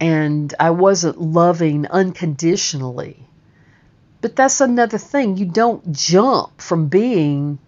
and 0.00 0.52
I 0.58 0.70
wasn't 0.70 1.20
loving 1.20 1.86
unconditionally. 1.86 3.22
But 4.20 4.34
that's 4.34 4.60
another 4.60 4.98
thing. 4.98 5.36
You 5.36 5.46
don't 5.46 5.92
jump 5.92 6.60
from 6.60 6.88
being 6.88 7.58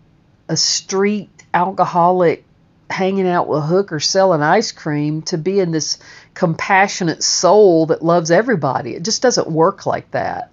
a 0.48 0.56
street 0.56 1.30
alcoholic 1.54 2.44
hanging 2.90 3.28
out 3.28 3.48
with 3.48 3.64
hookers 3.64 4.06
selling 4.08 4.42
ice 4.42 4.72
cream 4.72 5.22
to 5.22 5.38
being 5.38 5.70
this 5.70 5.98
compassionate 6.34 7.22
soul 7.22 7.86
that 7.86 8.02
loves 8.02 8.30
everybody. 8.30 8.94
It 8.94 9.04
just 9.04 9.22
doesn't 9.22 9.50
work 9.50 9.86
like 9.86 10.10
that. 10.12 10.50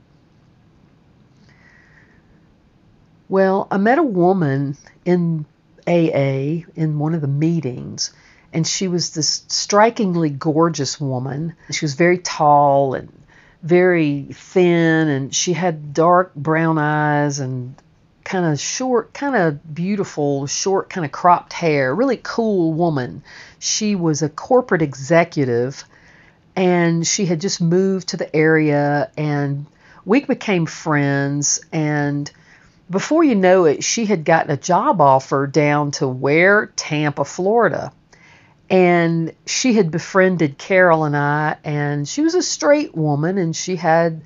Well, 3.28 3.68
I 3.72 3.78
met 3.78 3.98
a 3.98 4.04
woman 4.04 4.78
in 5.04 5.46
AA 5.88 6.66
in 6.76 7.00
one 7.00 7.16
of 7.16 7.22
the 7.22 7.28
meetings, 7.28 8.14
and 8.54 8.68
she 8.68 8.88
was 8.88 9.12
this 9.12 9.44
strikingly 9.48 10.30
gorgeous 10.30 11.00
woman. 11.00 11.56
She 11.72 11.86
was 11.86 11.96
very 11.96 12.20
tall 12.20 12.94
and 12.94 13.12
very 13.64 14.28
thin, 14.32 15.08
and 15.08 15.34
she 15.34 15.54
had 15.54 15.94
dark 15.94 16.36
brown 16.36 16.78
eyes 16.78 17.40
and 17.40 17.76
kind 18.26 18.46
of 18.46 18.60
short, 18.60 19.14
kind 19.14 19.36
of 19.36 19.74
beautiful, 19.74 20.48
short, 20.48 20.90
kind 20.90 21.06
of 21.06 21.12
cropped 21.12 21.54
hair, 21.54 21.96
really 21.96 22.20
cool 22.22 22.74
woman. 22.74 23.24
She 23.60 23.96
was 23.96 24.22
a 24.22 24.30
corporate 24.30 24.82
executive 24.82 25.86
and 26.56 27.08
she 27.08 27.26
had 27.26 27.40
just 27.40 27.62
moved 27.62 28.10
to 28.10 28.18
the 28.18 28.36
area 28.36 29.12
and 29.16 29.66
we 30.04 30.26
became 30.26 30.66
friends 30.66 31.64
and 31.72 32.30
before 32.90 33.24
you 33.24 33.36
know 33.36 33.66
it, 33.66 33.84
she 33.84 34.06
had 34.06 34.26
gotten 34.26 34.52
a 34.52 34.58
job 34.58 35.02
offer 35.02 35.48
down 35.48 35.92
to 35.92 36.08
where? 36.08 36.68
Tampa, 36.76 37.26
Florida. 37.26 37.92
And 38.70 39.34
she 39.46 39.74
had 39.74 39.92
befriended 39.92 40.58
Carol 40.58 41.04
and 41.04 41.16
I, 41.16 41.58
and 41.64 42.08
she 42.08 42.22
was 42.22 42.36
a 42.36 42.42
straight 42.42 42.96
woman, 42.96 43.38
and 43.38 43.56
she 43.56 43.76
had 43.76 44.22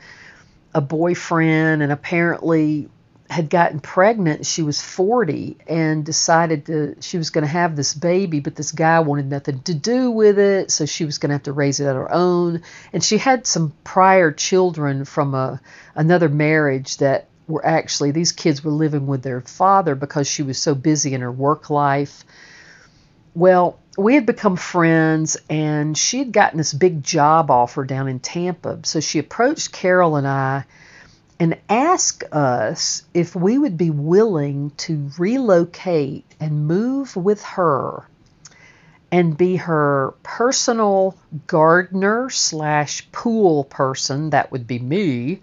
a 0.74 0.82
boyfriend, 0.82 1.82
and 1.82 1.92
apparently 1.92 2.90
had 3.30 3.50
gotten 3.50 3.80
pregnant. 3.80 4.46
She 4.46 4.64
was 4.64 4.82
40 4.82 5.58
and 5.68 6.04
decided 6.04 6.66
to 6.66 6.96
she 7.00 7.18
was 7.18 7.30
going 7.30 7.44
to 7.44 7.52
have 7.52 7.76
this 7.76 7.94
baby, 7.94 8.40
but 8.40 8.56
this 8.56 8.72
guy 8.72 9.00
wanted 9.02 9.30
nothing 9.30 9.62
to 9.64 9.74
do 9.74 10.10
with 10.10 10.40
it, 10.40 10.72
so 10.72 10.86
she 10.86 11.06
was 11.06 11.20
going 11.20 11.30
to 11.30 11.36
have 11.36 11.44
to 11.44 11.54
raise 11.54 11.80
it 11.80 11.88
on 11.88 11.96
her 11.96 12.12
own. 12.12 12.64
And 12.92 13.04
she 13.04 13.18
had 13.18 13.46
some 13.46 13.74
prior 13.84 14.32
children 14.32 15.06
from 15.06 15.36
a 15.36 15.62
another 15.96 16.28
marriage 16.28 16.98
that 16.98 17.28
were 17.48 17.66
actually 17.66 18.12
these 18.12 18.32
kids 18.32 18.64
were 18.64 18.72
living 18.72 19.06
with 19.06 19.22
their 19.22 19.42
father 19.42 19.94
because 19.94 20.28
she 20.28 20.44
was 20.44 20.58
so 20.58 20.74
busy 20.74 21.14
in 21.14 21.22
her 21.22 21.32
work 21.32 21.70
life. 21.70 22.24
Well, 23.36 23.80
we 23.96 24.16
had 24.16 24.26
become 24.26 24.56
friends 24.56 25.38
and 25.50 25.96
she 25.96 26.20
had 26.20 26.32
gotten 26.32 26.58
this 26.58 26.74
big 26.74 27.04
job 27.04 27.52
offer 27.52 27.84
down 27.84 28.08
in 28.08 28.20
Tampa. 28.20 28.80
So 28.84 29.00
she 29.02 29.20
approached 29.20 29.72
Carol 29.72 30.16
and 30.16 30.28
I 30.28 30.66
and 31.40 31.58
ask 31.70 32.24
us 32.32 33.04
if 33.14 33.36
we 33.36 33.58
would 33.58 33.78
be 33.78 33.90
willing 33.90 34.72
to 34.72 35.10
relocate 35.18 36.26
and 36.40 36.68
move 36.68 37.16
with 37.16 37.42
her 37.44 38.06
and 39.12 39.38
be 39.38 39.56
her 39.56 40.14
personal 40.22 41.16
gardener 41.48 42.30
slash 42.30 43.10
pool 43.12 43.64
person, 43.64 44.32
that 44.32 44.52
would 44.52 44.68
be 44.68 44.80
me, 44.80 45.42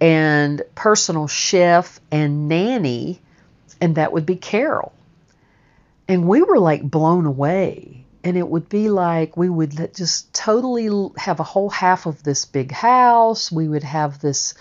and 0.00 0.62
personal 0.74 1.26
chef 1.26 2.00
and 2.10 2.48
nanny, 2.48 3.20
and 3.80 3.96
that 3.96 4.12
would 4.12 4.24
be 4.24 4.36
Carol. 4.36 4.92
And 6.08 6.28
we 6.28 6.42
were 6.42 6.58
like 6.58 6.82
blown 6.82 7.26
away. 7.26 8.04
And 8.22 8.38
it 8.38 8.48
would 8.48 8.70
be 8.70 8.88
like 8.88 9.36
we 9.36 9.50
would 9.50 9.94
just 9.94 10.32
totally 10.32 11.10
have 11.18 11.40
a 11.40 11.44
whole 11.44 11.68
half 11.68 12.06
of 12.06 12.22
this 12.22 12.46
big 12.46 12.72
house. 12.72 13.52
We 13.52 13.68
would 13.68 13.82
have 13.82 14.18
this 14.18 14.54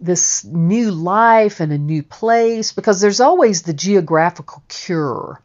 this 0.00 0.44
new 0.44 0.90
life 0.90 1.60
and 1.60 1.72
a 1.72 1.78
new 1.78 2.02
place 2.02 2.72
because 2.72 3.00
there's 3.00 3.20
always 3.20 3.62
the 3.62 3.72
geographical 3.72 4.62
cure. 4.68 5.40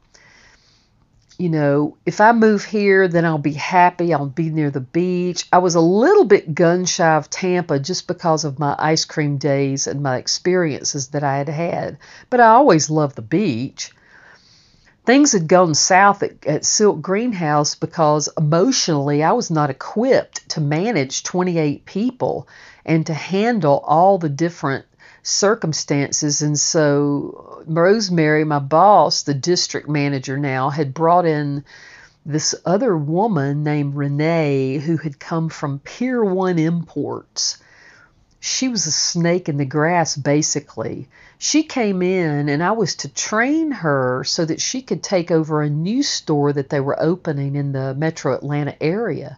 You 1.38 1.50
know, 1.50 1.98
if 2.06 2.22
I 2.22 2.34
move 2.34 2.64
here, 2.64 3.08
then 3.08 3.26
I'll 3.26 3.40
be 3.40 3.54
happy. 3.54 4.14
I'll 4.14 4.28
be 4.28 4.52
near 4.52 4.70
the 4.70 4.80
beach. 4.80 5.48
I 5.52 5.58
was 5.58 5.74
a 5.74 5.82
little 5.82 6.26
bit 6.26 6.54
gun 6.54 6.86
shy 6.86 7.16
of 7.16 7.30
Tampa 7.32 7.80
just 7.80 8.08
because 8.08 8.46
of 8.46 8.60
my 8.60 8.76
ice 8.78 9.06
cream 9.06 9.38
days 9.38 9.88
and 9.88 10.04
my 10.04 10.18
experiences 10.18 11.08
that 11.10 11.24
I 11.24 11.38
had 11.38 11.50
had. 11.50 11.98
But 12.30 12.42
I 12.42 12.50
always 12.50 12.92
loved 12.92 13.16
the 13.16 13.24
beach. 13.24 13.92
Things 15.04 15.32
had 15.32 15.48
gone 15.48 15.74
south 15.74 16.22
at, 16.22 16.46
at 16.46 16.64
Silk 16.64 17.02
Greenhouse 17.02 17.74
because 17.74 18.30
emotionally 18.38 19.24
I 19.24 19.32
was 19.32 19.50
not 19.50 19.72
equipped 19.72 20.48
to 20.50 20.62
manage 20.62 21.24
28 21.24 21.86
people 21.86 22.48
and 22.86 23.06
to 23.06 23.14
handle 23.14 23.84
all 23.86 24.18
the 24.18 24.30
different 24.30 24.86
circumstances. 25.24 26.42
And 26.42 26.60
so 26.60 27.64
Rosemary, 27.68 28.44
my 28.44 28.60
boss, 28.60 29.24
the 29.24 29.34
district 29.34 29.88
manager 29.88 30.38
now, 30.38 30.70
had 30.70 30.94
brought 30.94 31.26
in 31.26 31.64
this 32.26 32.56
other 32.66 32.96
woman 32.96 33.64
named 33.64 33.96
Renee 33.96 34.78
who 34.78 34.98
had 34.98 35.20
come 35.20 35.50
from 35.50 35.80
Pier 35.80 36.24
1 36.24 36.60
Imports. 36.60 37.58
She 38.40 38.70
was 38.70 38.88
a 38.88 38.92
snake 38.92 39.50
in 39.50 39.58
the 39.58 39.66
grass, 39.66 40.16
basically. 40.16 41.08
She 41.38 41.64
came 41.64 42.02
in, 42.02 42.50
and 42.50 42.64
I 42.64 42.72
was 42.72 42.96
to 42.98 43.08
train 43.08 43.72
her 43.72 44.24
so 44.24 44.46
that 44.46 44.62
she 44.62 44.82
could 44.82 45.04
take 45.04 45.30
over 45.30 45.62
a 45.62 45.70
new 45.70 46.02
store 46.02 46.52
that 46.54 46.70
they 46.70 46.80
were 46.80 47.00
opening 47.00 47.56
in 47.56 47.72
the 47.72 47.94
metro 47.94 48.34
Atlanta 48.34 48.76
area. 48.82 49.38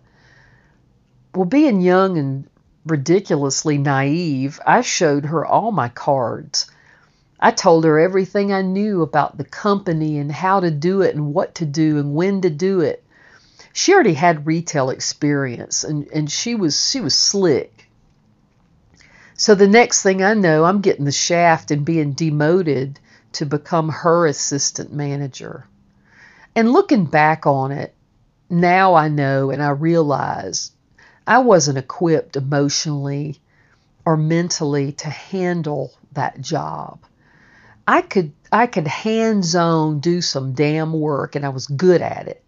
Well, 1.35 1.45
being 1.45 1.81
young 1.81 2.17
and 2.17 2.47
ridiculously 2.85 3.77
naive, 3.77 4.59
I 4.65 4.81
showed 4.81 5.25
her 5.25 5.45
all 5.45 5.71
my 5.71 5.89
cards. 5.89 6.69
I 7.39 7.51
told 7.51 7.83
her 7.85 7.99
everything 7.99 8.53
I 8.53 8.61
knew 8.61 9.01
about 9.01 9.37
the 9.37 9.43
company 9.43 10.17
and 10.17 10.31
how 10.31 10.59
to 10.59 10.71
do 10.71 11.01
it 11.01 11.15
and 11.15 11.33
what 11.33 11.55
to 11.55 11.65
do 11.65 11.97
and 11.97 12.15
when 12.15 12.41
to 12.41 12.49
do 12.49 12.81
it. 12.81 13.03
She 13.73 13.93
already 13.93 14.13
had 14.13 14.45
retail 14.45 14.89
experience 14.89 15.83
and, 15.83 16.07
and 16.13 16.31
she 16.31 16.55
was 16.55 16.89
she 16.89 17.01
was 17.01 17.17
slick. 17.17 17.89
So 19.35 19.55
the 19.55 19.67
next 19.67 20.03
thing 20.03 20.23
I 20.23 20.35
know, 20.35 20.63
I'm 20.63 20.81
getting 20.81 21.05
the 21.05 21.11
shaft 21.11 21.71
and 21.71 21.83
being 21.83 22.13
demoted 22.13 22.99
to 23.33 23.45
become 23.45 23.89
her 23.89 24.27
assistant 24.27 24.93
manager. 24.93 25.65
And 26.55 26.71
looking 26.71 27.05
back 27.05 27.47
on 27.47 27.71
it, 27.71 27.95
now 28.49 28.93
I 28.93 29.07
know 29.07 29.49
and 29.49 29.61
I 29.61 29.69
realize 29.69 30.71
I 31.25 31.39
wasn't 31.39 31.77
equipped 31.77 32.35
emotionally 32.35 33.39
or 34.05 34.17
mentally 34.17 34.91
to 34.93 35.09
handle 35.09 35.93
that 36.11 36.41
job. 36.41 36.99
I 37.87 38.01
could 38.01 38.33
I 38.51 38.67
could 38.67 38.87
hands 38.87 39.55
on 39.55 39.99
do 39.99 40.21
some 40.21 40.53
damn 40.53 40.93
work 40.93 41.35
and 41.35 41.45
I 41.45 41.49
was 41.49 41.67
good 41.67 42.01
at 42.01 42.27
it. 42.27 42.43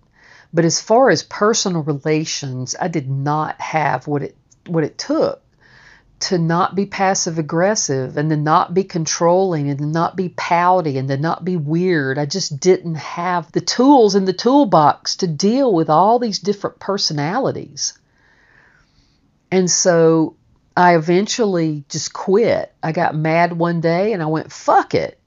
But 0.54 0.66
as 0.66 0.80
far 0.80 1.10
as 1.10 1.24
personal 1.24 1.84
relations, 1.84 2.76
I 2.80 2.88
did 2.88 3.10
not 3.10 3.60
have 3.60 4.08
what 4.08 4.24
it 4.24 4.36
what 4.68 4.84
it 4.84 4.98
took 4.98 5.42
to 6.22 6.38
not 6.38 6.76
be 6.76 6.86
passive 6.86 7.38
aggressive 7.38 8.18
and 8.18 8.30
to 8.30 8.38
not 8.38 8.74
be 8.74 8.84
controlling 8.84 9.70
and 9.70 9.80
to 9.80 9.86
not 9.86 10.16
be 10.16 10.30
pouty 10.30 10.98
and 10.98 11.08
to 11.10 11.18
not 11.18 11.44
be 11.44 11.58
weird. 11.58 12.18
I 12.18 12.26
just 12.26 12.60
didn't 12.60 12.96
have 12.96 13.52
the 13.52 13.62
tools 13.62 14.16
in 14.16 14.26
the 14.26 14.34
toolbox 14.34 15.18
to 15.18 15.28
deal 15.28 15.74
with 15.74 15.90
all 15.90 16.20
these 16.20 16.40
different 16.40 16.80
personalities. 16.80 17.94
And 19.52 19.70
so 19.70 20.36
I 20.76 20.96
eventually 20.96 21.86
just 21.90 22.14
quit. 22.14 22.74
I 22.84 22.92
got 22.92 23.16
mad 23.16 23.54
one 23.54 23.82
day 23.82 24.14
and 24.14 24.22
I 24.22 24.26
went, 24.28 24.52
fuck 24.52 24.94
it. 24.94 25.20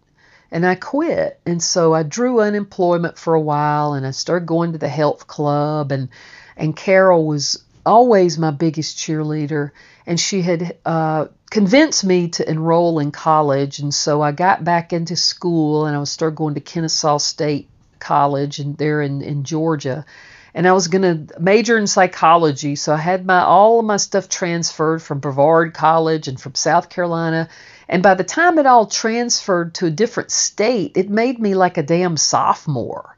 And 0.51 0.67
I 0.67 0.75
quit. 0.75 1.41
And 1.47 1.63
so 1.63 1.95
I 1.95 2.03
drew 2.03 2.41
unemployment 2.41 3.19
for 3.19 3.35
a 3.35 3.41
while 3.41 3.95
and 3.95 4.07
I 4.07 4.13
started 4.13 4.47
going 4.47 4.73
to 4.73 4.79
the 4.79 4.89
health 4.89 5.27
club 5.27 5.93
and 5.93 6.09
and 6.57 6.77
Carol 6.77 7.25
was 7.27 7.63
always 7.87 8.39
my 8.39 8.51
biggest 8.51 8.99
cheerleader 8.99 9.71
and 10.09 10.19
she 10.19 10.41
had 10.41 10.77
uh, 10.87 11.27
convinced 11.51 12.03
me 12.03 12.29
to 12.29 12.51
enroll 12.51 12.99
in 12.99 13.13
college, 13.13 13.79
and 13.79 13.93
so 13.93 14.23
I 14.23 14.33
got 14.33 14.65
back 14.65 14.95
into 14.95 15.17
school, 15.17 15.85
and 15.85 15.95
I 15.95 15.99
was 15.99 16.11
started 16.11 16.35
going 16.35 16.55
to 16.55 16.61
Kennesaw 16.61 17.19
State 17.19 17.69
College, 17.99 18.59
and 18.59 18.75
there 18.79 19.03
in 19.03 19.21
in 19.21 19.45
Georgia, 19.45 20.07
and 20.55 20.67
I 20.67 20.73
was 20.73 20.89
going 20.89 21.03
to 21.27 21.41
major 21.41 21.77
in 21.77 21.87
psychology, 21.87 22.77
so 22.77 22.95
I 22.95 22.99
had 22.99 23.27
my 23.27 23.43
all 23.43 23.81
of 23.81 23.87
my 23.87 23.97
stuff 23.97 24.29
transferred 24.29 25.03
from 25.03 25.21
Brevard 25.21 25.75
College 25.75 26.29
and 26.29 26.41
from 26.41 26.55
South 26.55 26.89
Carolina. 26.89 27.49
And 27.89 28.03
by 28.03 28.15
the 28.15 28.25
time 28.25 28.59
it 28.59 28.67
all 28.67 28.87
transferred 28.87 29.75
to 29.77 29.87
a 29.87 29.91
different 29.91 30.31
state, 30.31 30.93
it 30.97 31.09
made 31.09 31.39
me 31.39 31.55
like 31.55 31.79
a 31.79 31.83
damn 31.83 32.17
sophomore. 32.17 33.17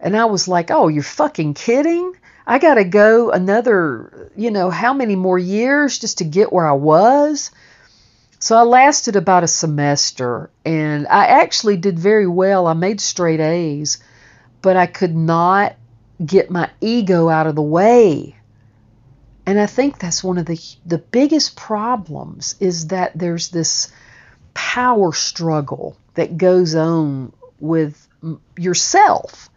And 0.00 0.16
I 0.16 0.26
was 0.26 0.48
like, 0.48 0.70
oh, 0.70 0.88
you're 0.88 1.02
fucking 1.02 1.54
kidding? 1.54 2.14
I 2.46 2.58
got 2.58 2.74
to 2.74 2.84
go 2.84 3.30
another, 3.30 4.30
you 4.36 4.50
know, 4.50 4.68
how 4.68 4.92
many 4.92 5.16
more 5.16 5.38
years 5.38 5.98
just 5.98 6.18
to 6.18 6.24
get 6.24 6.52
where 6.52 6.66
I 6.66 6.72
was. 6.72 7.50
So 8.38 8.56
I 8.56 8.62
lasted 8.62 9.16
about 9.16 9.44
a 9.44 9.48
semester 9.48 10.50
and 10.66 11.06
I 11.06 11.26
actually 11.26 11.78
did 11.78 11.98
very 11.98 12.26
well. 12.26 12.66
I 12.66 12.74
made 12.74 13.00
straight 13.00 13.40
A's, 13.40 14.02
but 14.60 14.76
I 14.76 14.84
could 14.84 15.16
not 15.16 15.76
get 16.24 16.50
my 16.50 16.70
ego 16.80 17.28
out 17.28 17.46
of 17.46 17.54
the 17.54 17.62
way. 17.62 18.36
And 19.46 19.60
I 19.60 19.66
think 19.66 19.98
that's 19.98 20.24
one 20.24 20.38
of 20.38 20.46
the 20.46 20.58
the 20.86 20.98
biggest 20.98 21.56
problems 21.56 22.56
is 22.60 22.88
that 22.88 23.12
there's 23.14 23.50
this 23.50 23.92
power 24.54 25.12
struggle 25.12 25.96
that 26.14 26.38
goes 26.38 26.74
on 26.74 27.32
with 27.60 28.08
yourself 28.56 29.50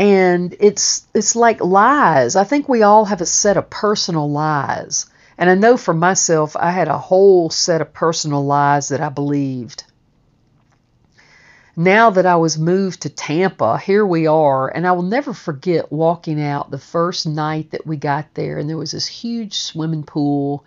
and 0.00 0.56
it's 0.60 1.06
it's 1.12 1.36
like 1.36 1.60
lies. 1.60 2.34
I 2.34 2.44
think 2.44 2.70
we 2.70 2.82
all 2.82 3.04
have 3.04 3.20
a 3.20 3.26
set 3.26 3.58
of 3.58 3.68
personal 3.68 4.30
lies. 4.30 5.10
And 5.36 5.50
I 5.50 5.54
know 5.54 5.76
for 5.76 5.92
myself 5.92 6.56
I 6.56 6.70
had 6.70 6.88
a 6.88 6.96
whole 6.96 7.50
set 7.50 7.82
of 7.82 7.92
personal 7.92 8.42
lies 8.42 8.88
that 8.88 9.02
I 9.02 9.10
believed. 9.10 9.84
Now 11.80 12.10
that 12.10 12.26
I 12.26 12.36
was 12.36 12.58
moved 12.58 13.00
to 13.00 13.08
Tampa, 13.08 13.78
here 13.78 14.04
we 14.04 14.26
are, 14.26 14.68
and 14.68 14.86
I 14.86 14.92
will 14.92 15.00
never 15.00 15.32
forget 15.32 15.90
walking 15.90 16.38
out 16.38 16.70
the 16.70 16.76
first 16.76 17.26
night 17.26 17.70
that 17.70 17.86
we 17.86 17.96
got 17.96 18.34
there 18.34 18.58
and 18.58 18.68
there 18.68 18.76
was 18.76 18.90
this 18.90 19.06
huge 19.06 19.54
swimming 19.54 20.02
pool 20.02 20.62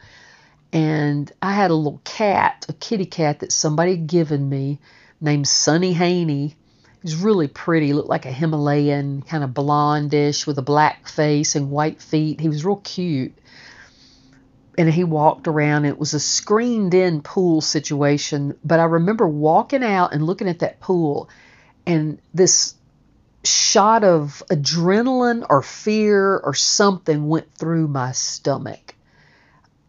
and 0.71 1.31
I 1.39 1.51
had 1.51 1.69
a 1.69 1.75
little 1.75 2.01
cat, 2.03 2.65
a 2.67 2.73
kitty 2.73 3.05
cat 3.05 3.41
that 3.41 3.51
somebody 3.51 3.91
had 3.91 4.07
given 4.07 4.49
me 4.49 4.79
named 5.21 5.47
Sunny 5.47 5.93
Haney 5.93 6.55
He's 7.03 7.17
really 7.17 7.49
pretty, 7.49 7.91
looked 7.91 8.09
like 8.09 8.25
a 8.25 8.31
Himalayan, 8.31 9.23
kind 9.23 9.43
of 9.43 9.49
blondish 9.49 10.47
with 10.47 10.57
a 10.57 10.61
black 10.63 11.07
face 11.07 11.53
and 11.53 11.69
white 11.69 12.01
feet. 12.01 12.39
He 12.39 12.47
was 12.47 12.63
real 12.63 12.77
cute. 12.77 13.33
And 14.77 14.89
he 14.89 15.03
walked 15.03 15.47
around. 15.47 15.85
It 15.85 15.99
was 15.99 16.13
a 16.13 16.19
screened 16.19 16.93
in 16.93 17.21
pool 17.21 17.61
situation. 17.61 18.57
But 18.63 18.79
I 18.79 18.85
remember 18.85 19.27
walking 19.27 19.83
out 19.83 20.13
and 20.13 20.25
looking 20.25 20.49
at 20.49 20.59
that 20.59 20.79
pool, 20.79 21.29
and 21.85 22.19
this 22.33 22.75
shot 23.43 24.03
of 24.03 24.41
adrenaline 24.49 25.45
or 25.49 25.61
fear 25.61 26.37
or 26.37 26.53
something 26.53 27.27
went 27.27 27.53
through 27.55 27.87
my 27.87 28.13
stomach. 28.13 28.95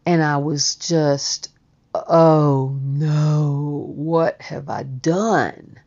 And 0.04 0.22
I 0.22 0.38
was 0.38 0.74
just, 0.74 1.50
oh 1.94 2.76
no, 2.82 3.90
what 3.94 4.42
have 4.42 4.68
I 4.68 4.82
done? 4.82 5.78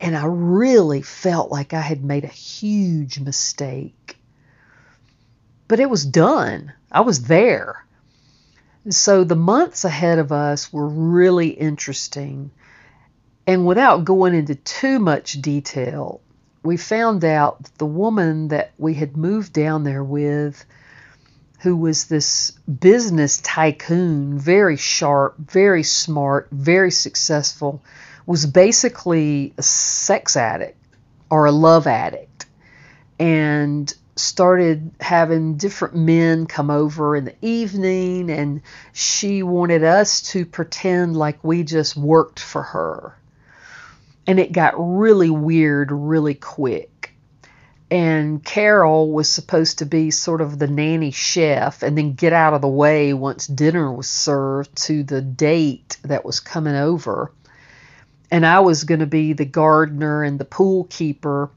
And 0.00 0.16
I 0.16 0.26
really 0.26 1.00
felt 1.00 1.50
like 1.50 1.72
I 1.72 1.80
had 1.80 2.04
made 2.04 2.24
a 2.24 2.28
huge 2.28 3.20
mistake. 3.20 4.18
But 5.68 5.80
it 5.80 5.88
was 5.88 6.04
done. 6.04 6.72
I 6.92 7.00
was 7.00 7.22
there. 7.22 7.86
So 8.90 9.24
the 9.24 9.36
months 9.36 9.84
ahead 9.84 10.18
of 10.18 10.30
us 10.30 10.72
were 10.72 10.86
really 10.88 11.48
interesting. 11.48 12.50
And 13.46 13.66
without 13.66 14.04
going 14.04 14.34
into 14.34 14.54
too 14.54 14.98
much 14.98 15.40
detail, 15.40 16.20
we 16.62 16.76
found 16.76 17.24
out 17.24 17.62
that 17.62 17.78
the 17.78 17.86
woman 17.86 18.48
that 18.48 18.72
we 18.78 18.94
had 18.94 19.16
moved 19.16 19.52
down 19.52 19.84
there 19.84 20.04
with, 20.04 20.64
who 21.60 21.76
was 21.76 22.06
this 22.06 22.50
business 22.50 23.40
tycoon, 23.40 24.38
very 24.38 24.76
sharp, 24.76 25.36
very 25.38 25.82
smart, 25.82 26.48
very 26.50 26.90
successful, 26.90 27.82
was 28.26 28.44
basically 28.46 29.54
a 29.56 29.62
sex 29.62 30.36
addict 30.36 30.78
or 31.30 31.46
a 31.46 31.52
love 31.52 31.86
addict 31.86 32.46
and 33.18 33.94
started 34.16 34.92
having 35.00 35.56
different 35.56 35.94
men 35.94 36.46
come 36.46 36.70
over 36.70 37.16
in 37.16 37.24
the 37.24 37.34
evening 37.42 38.30
and 38.30 38.62
she 38.92 39.42
wanted 39.42 39.82
us 39.82 40.22
to 40.22 40.46
pretend 40.46 41.16
like 41.16 41.42
we 41.42 41.64
just 41.64 41.96
worked 41.96 42.40
for 42.40 42.62
her. 42.62 43.16
And 44.26 44.38
it 44.38 44.52
got 44.52 44.74
really 44.76 45.30
weird 45.30 45.90
really 45.92 46.34
quick. 46.34 47.12
And 47.90 48.42
Carol 48.42 49.12
was 49.12 49.28
supposed 49.28 49.78
to 49.78 49.86
be 49.86 50.10
sort 50.10 50.40
of 50.40 50.58
the 50.58 50.66
nanny 50.66 51.10
chef 51.10 51.82
and 51.82 51.96
then 51.98 52.14
get 52.14 52.32
out 52.32 52.54
of 52.54 52.62
the 52.62 52.68
way 52.68 53.12
once 53.12 53.46
dinner 53.46 53.92
was 53.92 54.08
served 54.08 54.74
to 54.86 55.02
the 55.02 55.20
date 55.20 55.98
that 56.02 56.24
was 56.24 56.40
coming 56.40 56.74
over 56.74 57.30
and 58.34 58.44
I 58.44 58.58
was 58.58 58.82
going 58.82 58.98
to 58.98 59.06
be 59.06 59.32
the 59.32 59.44
gardener 59.44 60.24
and 60.24 60.40
the 60.40 60.44
pool 60.44 60.88
keeper. 60.90 61.50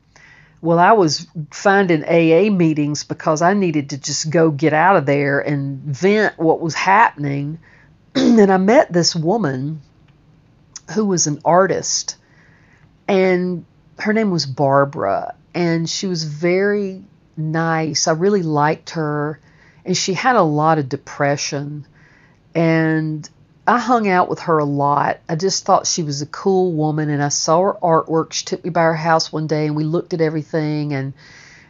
Well, 0.62 0.80
I 0.80 0.94
was 0.94 1.28
finding 1.52 2.04
AA 2.04 2.52
meetings 2.52 3.04
because 3.04 3.42
I 3.42 3.54
needed 3.54 3.92
to 3.92 3.98
just 3.98 4.30
go 4.30 4.50
get 4.50 4.74
out 4.74 4.96
of 4.96 5.06
there 5.06 5.40
and 5.40 5.80
vent 5.84 6.38
what 6.40 6.60
was 6.60 6.74
happening. 6.74 7.60
and 8.16 8.52
I 8.52 8.58
met 8.58 8.92
this 8.92 9.16
woman 9.16 9.82
who 10.94 11.06
was 11.06 11.28
an 11.28 11.40
artist, 11.46 12.16
and 13.08 13.66
her 14.00 14.14
name 14.14 14.32
was 14.32 14.46
Barbara, 14.46 15.36
and 15.54 15.90
she 15.90 16.08
was 16.08 16.24
very 16.24 17.04
nice. 17.36 18.08
I 18.08 18.14
really 18.14 18.44
liked 18.44 18.92
her, 18.92 19.40
and 19.86 19.96
she 19.96 20.14
had 20.14 20.36
a 20.36 20.42
lot 20.42 20.80
of 20.80 20.90
depression. 20.90 21.86
And 22.56 23.30
I 23.68 23.80
hung 23.80 24.08
out 24.08 24.30
with 24.30 24.40
her 24.40 24.60
a 24.60 24.66
lot. 24.66 25.20
I 25.28 25.36
just 25.36 25.66
thought 25.66 25.88
she 25.88 26.02
was 26.02 26.22
a 26.22 26.26
cool 26.26 26.72
woman, 26.72 27.10
and 27.10 27.22
I 27.22 27.28
saw 27.28 27.62
her 27.64 27.74
artwork. 27.74 28.32
She 28.32 28.46
took 28.46 28.64
me 28.64 28.70
by 28.70 28.84
her 28.84 28.96
house 28.96 29.34
one 29.34 29.46
day, 29.46 29.68
and 29.68 29.76
we 29.76 29.84
looked 29.84 30.14
at 30.14 30.22
everything, 30.22 30.94
and 30.94 31.14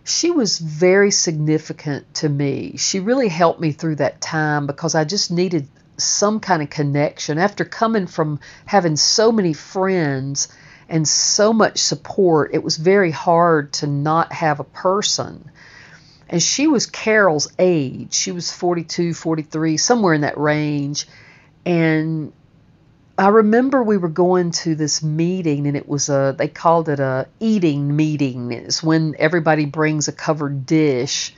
she 0.03 0.29
was 0.29 0.59
very 0.59 1.09
significant 1.09 2.13
to 2.15 2.29
me. 2.29 2.77
She 2.77 2.99
really 2.99 3.29
helped 3.29 3.59
me 3.59 3.71
through 3.71 3.95
that 3.95 4.21
time 4.21 4.67
because 4.67 4.93
I 4.93 5.05
just 5.05 5.31
needed 5.31 5.67
some 5.97 6.39
kind 6.39 6.61
of 6.61 6.69
connection. 6.69 7.39
After 7.39 7.65
coming 7.65 8.05
from 8.05 8.41
having 8.67 8.95
so 8.95 9.31
many 9.31 9.53
friends 9.53 10.49
and 10.87 11.07
so 11.07 11.51
much 11.51 11.79
support, 11.79 12.51
it 12.53 12.63
was 12.63 12.77
very 12.77 13.09
hard 13.09 13.73
to 13.73 13.87
not 13.87 14.31
have 14.33 14.59
a 14.59 14.63
person. 14.63 15.49
And 16.29 16.43
she 16.43 16.67
was 16.67 16.85
Carol's 16.85 17.51
age. 17.57 18.13
She 18.13 18.31
was 18.31 18.51
42, 18.51 19.15
43, 19.15 19.77
somewhere 19.77 20.13
in 20.13 20.21
that 20.21 20.37
range 20.37 21.07
and 21.67 22.31
I 23.17 23.27
remember 23.27 23.83
we 23.83 23.97
were 23.97 24.07
going 24.07 24.51
to 24.51 24.73
this 24.73 25.03
meeting 25.03 25.67
and 25.67 25.75
it 25.75 25.89
was 25.89 26.07
a 26.07 26.33
they 26.37 26.47
called 26.47 26.87
it 26.87 27.01
a 27.01 27.27
eating 27.41 27.93
meeting. 27.93 28.53
It's 28.53 28.81
when 28.81 29.15
everybody 29.19 29.65
brings 29.65 30.07
a 30.07 30.13
covered 30.13 30.65
dish. 30.65 31.35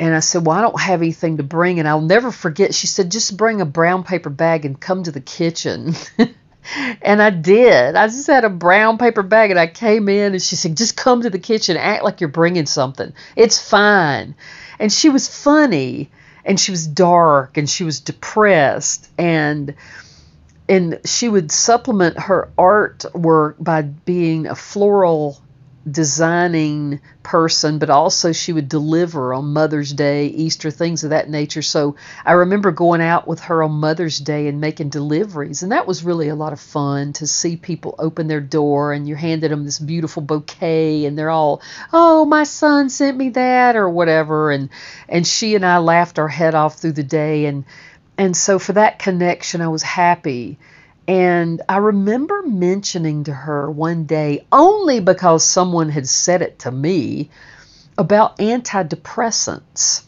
And 0.00 0.14
I 0.14 0.20
said, 0.20 0.46
Well, 0.46 0.56
I 0.56 0.62
don't 0.62 0.80
have 0.80 1.02
anything 1.02 1.36
to 1.36 1.42
bring. 1.42 1.80
And 1.80 1.86
I'll 1.86 2.00
never 2.00 2.32
forget, 2.32 2.74
she 2.74 2.86
said, 2.86 3.10
Just 3.10 3.36
bring 3.36 3.60
a 3.60 3.66
brown 3.66 4.04
paper 4.04 4.30
bag 4.30 4.64
and 4.64 4.80
come 4.80 5.02
to 5.02 5.12
the 5.12 5.20
kitchen. 5.20 5.92
and 7.02 7.20
I 7.20 7.28
did. 7.28 7.94
I 7.94 8.06
just 8.06 8.26
had 8.26 8.44
a 8.44 8.50
brown 8.50 8.96
paper 8.96 9.22
bag 9.22 9.50
and 9.50 9.60
I 9.60 9.66
came 9.66 10.08
in 10.08 10.32
and 10.32 10.40
she 10.40 10.56
said, 10.56 10.78
Just 10.78 10.96
come 10.96 11.20
to 11.22 11.30
the 11.30 11.38
kitchen, 11.38 11.76
act 11.76 12.04
like 12.04 12.22
you're 12.22 12.28
bringing 12.28 12.64
something. 12.64 13.12
It's 13.36 13.60
fine. 13.60 14.34
And 14.78 14.90
she 14.90 15.10
was 15.10 15.28
funny 15.28 16.10
and 16.44 16.58
she 16.58 16.70
was 16.70 16.86
dark 16.86 17.56
and 17.56 17.68
she 17.68 17.84
was 17.84 18.00
depressed. 18.00 19.08
And 19.18 19.74
and 20.68 21.00
she 21.04 21.28
would 21.28 21.50
supplement 21.50 22.18
her 22.18 22.50
artwork 22.58 23.54
by 23.58 23.82
being 23.82 24.46
a 24.46 24.54
floral 24.54 25.40
designing 25.90 27.00
person, 27.22 27.78
but 27.78 27.90
also 27.90 28.32
she 28.32 28.52
would 28.52 28.68
deliver 28.68 29.34
on 29.34 29.52
Mother's 29.52 29.92
Day, 29.92 30.26
Easter, 30.26 30.70
things 30.70 31.04
of 31.04 31.10
that 31.10 31.28
nature. 31.28 31.62
So 31.62 31.96
I 32.24 32.32
remember 32.32 32.70
going 32.70 33.00
out 33.00 33.28
with 33.28 33.40
her 33.40 33.62
on 33.62 33.72
Mother's 33.72 34.18
Day 34.18 34.48
and 34.48 34.60
making 34.60 34.88
deliveries, 34.88 35.62
and 35.62 35.72
that 35.72 35.86
was 35.86 36.04
really 36.04 36.28
a 36.28 36.34
lot 36.34 36.52
of 36.52 36.60
fun 36.60 37.12
to 37.14 37.26
see 37.26 37.56
people 37.56 37.94
open 37.98 38.28
their 38.28 38.40
door 38.40 38.92
and 38.92 39.08
you 39.08 39.14
handed 39.14 39.50
them 39.50 39.64
this 39.64 39.78
beautiful 39.78 40.22
bouquet, 40.22 41.04
and 41.04 41.18
they're 41.18 41.30
all, 41.30 41.60
"Oh, 41.92 42.24
my 42.24 42.44
son 42.44 42.88
sent 42.88 43.16
me 43.16 43.30
that," 43.30 43.76
or 43.76 43.88
whatever, 43.88 44.50
and 44.50 44.68
and 45.08 45.26
she 45.26 45.54
and 45.54 45.64
I 45.64 45.78
laughed 45.78 46.18
our 46.18 46.28
head 46.28 46.54
off 46.54 46.78
through 46.78 46.92
the 46.92 47.02
day, 47.02 47.46
and 47.46 47.64
and 48.16 48.36
so 48.36 48.58
for 48.58 48.72
that 48.72 48.98
connection, 48.98 49.60
I 49.60 49.68
was 49.68 49.82
happy. 49.82 50.58
And 51.08 51.62
I 51.70 51.78
remember 51.78 52.42
mentioning 52.42 53.24
to 53.24 53.32
her 53.32 53.70
one 53.70 54.04
day, 54.04 54.46
only 54.52 55.00
because 55.00 55.42
someone 55.42 55.88
had 55.88 56.06
said 56.06 56.42
it 56.42 56.58
to 56.60 56.70
me, 56.70 57.30
about 57.96 58.36
antidepressants. 58.36 60.04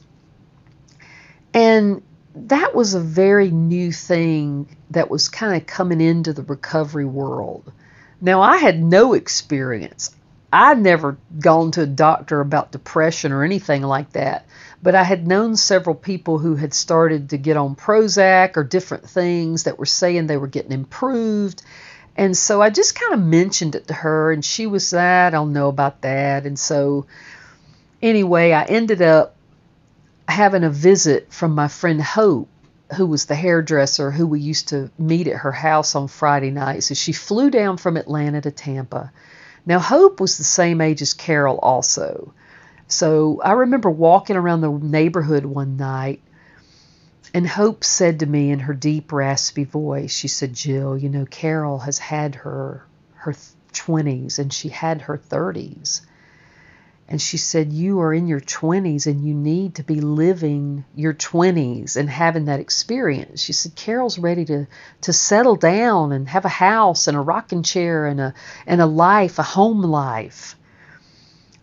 And 1.55 2.03
that 2.35 2.75
was 2.75 2.93
a 2.93 3.01
very 3.01 3.51
new 3.51 3.93
thing 3.93 4.77
that 4.91 5.11
was 5.11 5.31
kind 5.31 5.57
of 5.57 5.67
coming 5.67 6.03
into 6.03 6.35
the 6.35 6.43
recovery 6.43 7.07
world. 7.07 7.73
Now, 8.21 8.43
I 8.43 8.59
had 8.59 8.83
no 8.83 9.15
experience. 9.15 10.15
I'd 10.53 10.81
never 10.81 11.17
gone 11.39 11.71
to 11.73 11.83
a 11.83 11.87
doctor 11.87 12.41
about 12.41 12.73
depression 12.73 13.33
or 13.33 13.45
anything 13.45 13.83
like 13.83 14.13
that. 14.13 14.47
But 14.83 14.95
I 14.95 15.05
had 15.05 15.27
known 15.27 15.57
several 15.57 15.95
people 15.95 16.39
who 16.39 16.57
had 16.57 16.75
started 16.75 17.31
to 17.31 17.39
get 17.39 17.57
on 17.57 17.77
Prozac 17.77 18.57
or 18.57 18.65
different 18.65 19.09
things 19.09 19.65
that 19.65 19.79
were 19.79 19.87
saying 19.87 20.27
they 20.27 20.37
were 20.37 20.47
getting 20.47 20.73
improved. 20.73 21.63
And 22.17 22.37
so 22.37 22.61
I 22.61 22.71
just 22.71 22.99
kind 22.99 23.15
of 23.15 23.21
mentioned 23.21 23.77
it 23.77 23.87
to 23.89 23.95
her, 23.95 24.33
and 24.33 24.45
she 24.45 24.67
was, 24.67 24.93
ah, 24.93 25.27
I 25.27 25.31
don't 25.31 25.53
know 25.53 25.69
about 25.69 26.01
that. 26.03 26.45
And 26.45 26.59
so, 26.59 27.07
anyway, 28.03 28.53
I 28.53 28.65
ended 28.65 29.01
up 29.01 29.37
having 30.27 30.65
a 30.65 30.71
visit 30.71 31.33
from 31.33 31.55
my 31.55 31.69
friend 31.69 32.03
Hope, 32.03 32.49
who 32.97 33.07
was 33.07 33.27
the 33.27 33.35
hairdresser 33.37 34.11
who 34.11 34.27
we 34.27 34.41
used 34.41 34.69
to 34.69 34.91
meet 34.99 35.29
at 35.29 35.37
her 35.37 35.53
house 35.53 35.95
on 35.95 36.09
Friday 36.09 36.51
nights. 36.51 36.87
So 36.87 36.95
she 36.95 37.13
flew 37.13 37.51
down 37.51 37.77
from 37.77 37.97
Atlanta 37.97 38.41
to 38.41 38.51
Tampa. 38.51 39.13
Now, 39.66 39.79
Hope 39.79 40.20
was 40.20 40.38
the 40.38 40.44
same 40.44 40.81
age 40.81 41.03
as 41.03 41.14
Carol, 41.14 41.59
also. 41.59 42.33
So 42.88 43.40
I 43.42 43.53
remember 43.53 43.90
walking 43.90 44.37
around 44.37 44.62
the 44.62 44.70
neighborhood 44.70 45.44
one 45.44 45.77
night, 45.77 46.23
and 47.33 47.46
Hope 47.46 47.85
said 47.85 48.20
to 48.20 48.27
me 48.27 48.51
in 48.51 48.61
her 48.61 48.75
deep, 48.75 49.12
raspy 49.12 49.64
voice, 49.64 50.12
she 50.12 50.29
said, 50.29 50.55
Jill, 50.55 50.99
you 50.99 51.09
know, 51.09 51.25
Carol 51.27 51.79
has 51.81 51.99
had 51.99 52.35
her 52.37 52.85
her 53.14 53.35
20s 53.73 54.38
and 54.38 54.53
she 54.53 54.70
had 54.70 55.03
her 55.03 55.18
30s. 55.18 56.01
And 57.11 57.20
she 57.20 57.38
said, 57.38 57.73
You 57.73 58.01
are 58.03 58.14
in 58.14 58.29
your 58.29 58.40
20s 58.40 59.09
and 59.09 59.27
you 59.27 59.35
need 59.35 59.75
to 59.75 59.83
be 59.83 60.01
living 60.01 60.85
your 60.94 61.12
20s 61.12 61.96
and 61.96 62.09
having 62.09 62.44
that 62.44 62.61
experience. 62.61 63.42
She 63.42 63.53
said, 63.53 63.75
Carol's 63.75 64.16
ready 64.16 64.44
to, 64.44 64.68
to 65.01 65.12
settle 65.12 65.57
down 65.57 66.12
and 66.12 66.29
have 66.29 66.44
a 66.44 66.49
house 66.49 67.09
and 67.09 67.16
a 67.16 67.20
rocking 67.20 67.64
chair 67.64 68.07
and 68.07 68.20
a, 68.20 68.35
and 68.64 68.81
a 68.81 68.87
life, 68.87 69.40
a 69.40 69.42
home 69.42 69.83
life. 69.83 70.55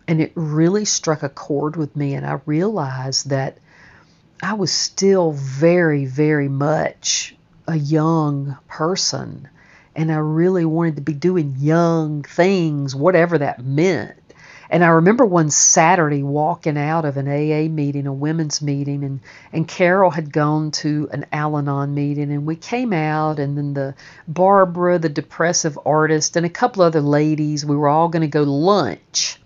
And 0.06 0.20
it 0.20 0.32
really 0.34 0.84
struck 0.84 1.22
a 1.22 1.28
chord 1.30 1.76
with 1.76 1.94
me, 1.94 2.14
and 2.14 2.26
I 2.26 2.40
realized 2.46 3.30
that 3.30 3.58
I 4.42 4.54
was 4.54 4.72
still 4.72 5.32
very, 5.32 6.06
very 6.06 6.48
much 6.48 7.34
a 7.66 7.76
young 7.76 8.56
person. 8.68 9.48
And 9.94 10.12
I 10.12 10.16
really 10.16 10.64
wanted 10.64 10.96
to 10.96 11.02
be 11.02 11.12
doing 11.12 11.56
young 11.58 12.22
things, 12.22 12.94
whatever 12.94 13.38
that 13.38 13.62
meant. 13.62 14.27
And 14.70 14.84
I 14.84 14.88
remember 14.88 15.24
one 15.24 15.48
Saturday 15.48 16.22
walking 16.22 16.76
out 16.76 17.06
of 17.06 17.16
an 17.16 17.26
AA 17.26 17.68
meeting, 17.70 18.06
a 18.06 18.12
women's 18.12 18.60
meeting, 18.60 19.02
and, 19.02 19.20
and 19.50 19.66
Carol 19.66 20.10
had 20.10 20.30
gone 20.30 20.72
to 20.72 21.08
an 21.10 21.24
Al 21.32 21.56
Anon 21.56 21.94
meeting, 21.94 22.30
and 22.30 22.44
we 22.44 22.54
came 22.54 22.92
out, 22.92 23.38
and 23.38 23.56
then 23.56 23.72
the 23.72 23.94
Barbara, 24.26 24.98
the 24.98 25.08
depressive 25.08 25.78
artist, 25.86 26.36
and 26.36 26.44
a 26.44 26.50
couple 26.50 26.82
other 26.82 27.00
ladies, 27.00 27.64
we 27.64 27.76
were 27.76 27.88
all 27.88 28.08
going 28.08 28.22
to 28.22 28.28
go 28.28 28.44
to 28.44 28.50
lunch. 28.50 29.40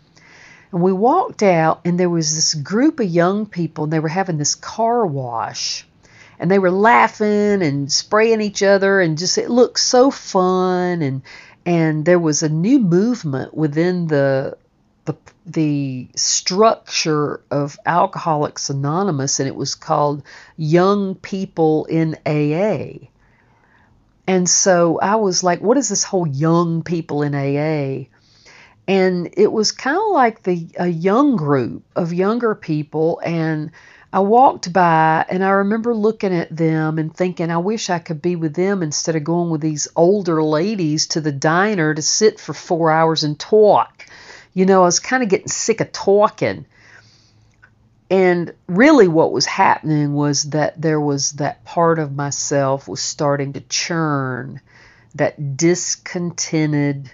And 0.73 0.83
we 0.83 0.93
walked 0.93 1.45
out, 1.45 1.83
and 1.85 2.01
there 2.01 2.11
was 2.11 2.35
this 2.35 2.55
group 2.55 2.99
of 2.99 3.07
young 3.07 3.47
people, 3.47 3.85
and 3.85 3.93
they 3.93 4.01
were 4.01 4.09
having 4.09 4.39
this 4.39 4.57
car 4.57 5.07
wash. 5.07 5.87
And 6.41 6.51
they 6.51 6.59
were 6.59 6.73
laughing 6.73 7.63
and 7.63 7.93
spraying 7.93 8.41
each 8.41 8.65
other, 8.65 9.01
and 9.01 9.17
just 9.17 9.39
it 9.39 9.51
looked 9.51 9.79
so 9.79 10.11
fun. 10.11 11.01
And 11.03 11.23
and 11.65 12.05
there 12.05 12.19
was 12.19 12.43
a 12.43 12.49
new 12.49 12.81
movement 12.81 13.55
within 13.55 14.09
the 14.09 14.57
the 15.05 15.15
the 15.45 16.09
structure 16.17 17.43
of 17.51 17.79
Alcoholics 17.85 18.71
Anonymous, 18.71 19.41
and 19.41 19.49
it 19.49 19.57
was 19.57 19.75
called 19.75 20.23
Young 20.57 21.15
People 21.17 21.87
in 21.87 22.17
AA. 22.27 23.09
And 24.27 24.49
so 24.49 25.01
I 25.01 25.17
was 25.17 25.43
like, 25.43 25.61
what 25.61 25.77
is 25.77 25.89
this 25.89 26.05
whole 26.05 26.27
young 26.27 26.83
people 26.83 27.23
in 27.23 27.35
AA? 27.35 28.09
and 28.89 29.31
it 29.37 29.53
was 29.53 29.73
kind 29.73 29.97
of 29.97 30.13
like 30.13 30.43
the 30.43 30.69
a 30.79 30.89
young 30.89 31.37
group 31.37 31.85
of 31.95 32.13
younger 32.13 32.55
people 32.55 33.21
and 33.25 33.71
I 34.13 34.21
walked 34.21 34.73
by 34.73 35.25
and 35.29 35.43
I 35.43 35.51
remember 35.51 35.95
looking 35.95 36.35
at 36.35 36.55
them 36.55 36.99
and 36.99 37.15
thinking 37.15 37.51
I 37.51 37.59
wish 37.59 37.89
I 37.89 37.99
could 37.99 38.21
be 38.21 38.37
with 38.37 38.55
them 38.55 38.83
instead 38.83 39.17
of 39.17 39.25
going 39.25 39.51
with 39.51 39.63
these 39.63 39.89
older 39.97 40.43
ladies 40.43 41.07
to 41.09 41.21
the 41.21 41.33
diner 41.33 41.95
to 41.95 42.03
sit 42.03 42.39
for 42.39 42.53
4 42.53 42.91
hours 42.91 43.25
and 43.25 43.39
talk. 43.39 44.05
You 44.55 44.67
know, 44.67 44.83
I 44.83 44.87
was 44.87 45.01
kind 45.01 45.23
of 45.23 45.29
getting 45.29 45.49
sick 45.49 45.81
of 45.81 45.93
talking. 45.93 46.67
And 48.11 48.53
really 48.67 49.09
what 49.09 49.33
was 49.33 49.47
happening 49.47 50.13
was 50.13 50.43
that 50.51 50.81
there 50.81 51.01
was 51.01 51.33
that 51.33 51.65
part 51.65 51.99
of 51.99 52.15
myself 52.15 52.87
was 52.87 53.01
starting 53.01 53.55
to 53.55 53.61
churn, 53.63 54.61
that 55.15 55.57
discontented 55.57 57.11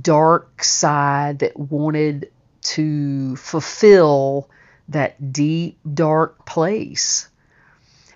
dark 0.00 0.64
side 0.64 1.40
that 1.40 1.58
wanted 1.58 2.30
to 2.62 3.36
fulfill 3.36 4.48
that 4.88 5.32
deep, 5.32 5.78
dark 5.92 6.46
place. 6.46 7.28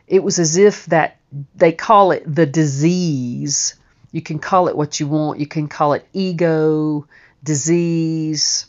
It 0.07 0.23
was 0.23 0.39
as 0.39 0.57
if 0.57 0.87
that 0.87 1.19
they 1.55 1.73
call 1.73 2.13
it 2.13 2.23
the 2.27 2.47
disease. 2.47 3.75
You 4.13 4.23
can 4.23 4.39
call 4.39 4.69
it 4.69 4.77
what 4.77 5.01
you 5.01 5.09
want. 5.09 5.41
You 5.41 5.47
can 5.47 5.69
call 5.69 5.95
it 5.95 6.07
ego, 6.13 7.07
disease. 7.45 8.67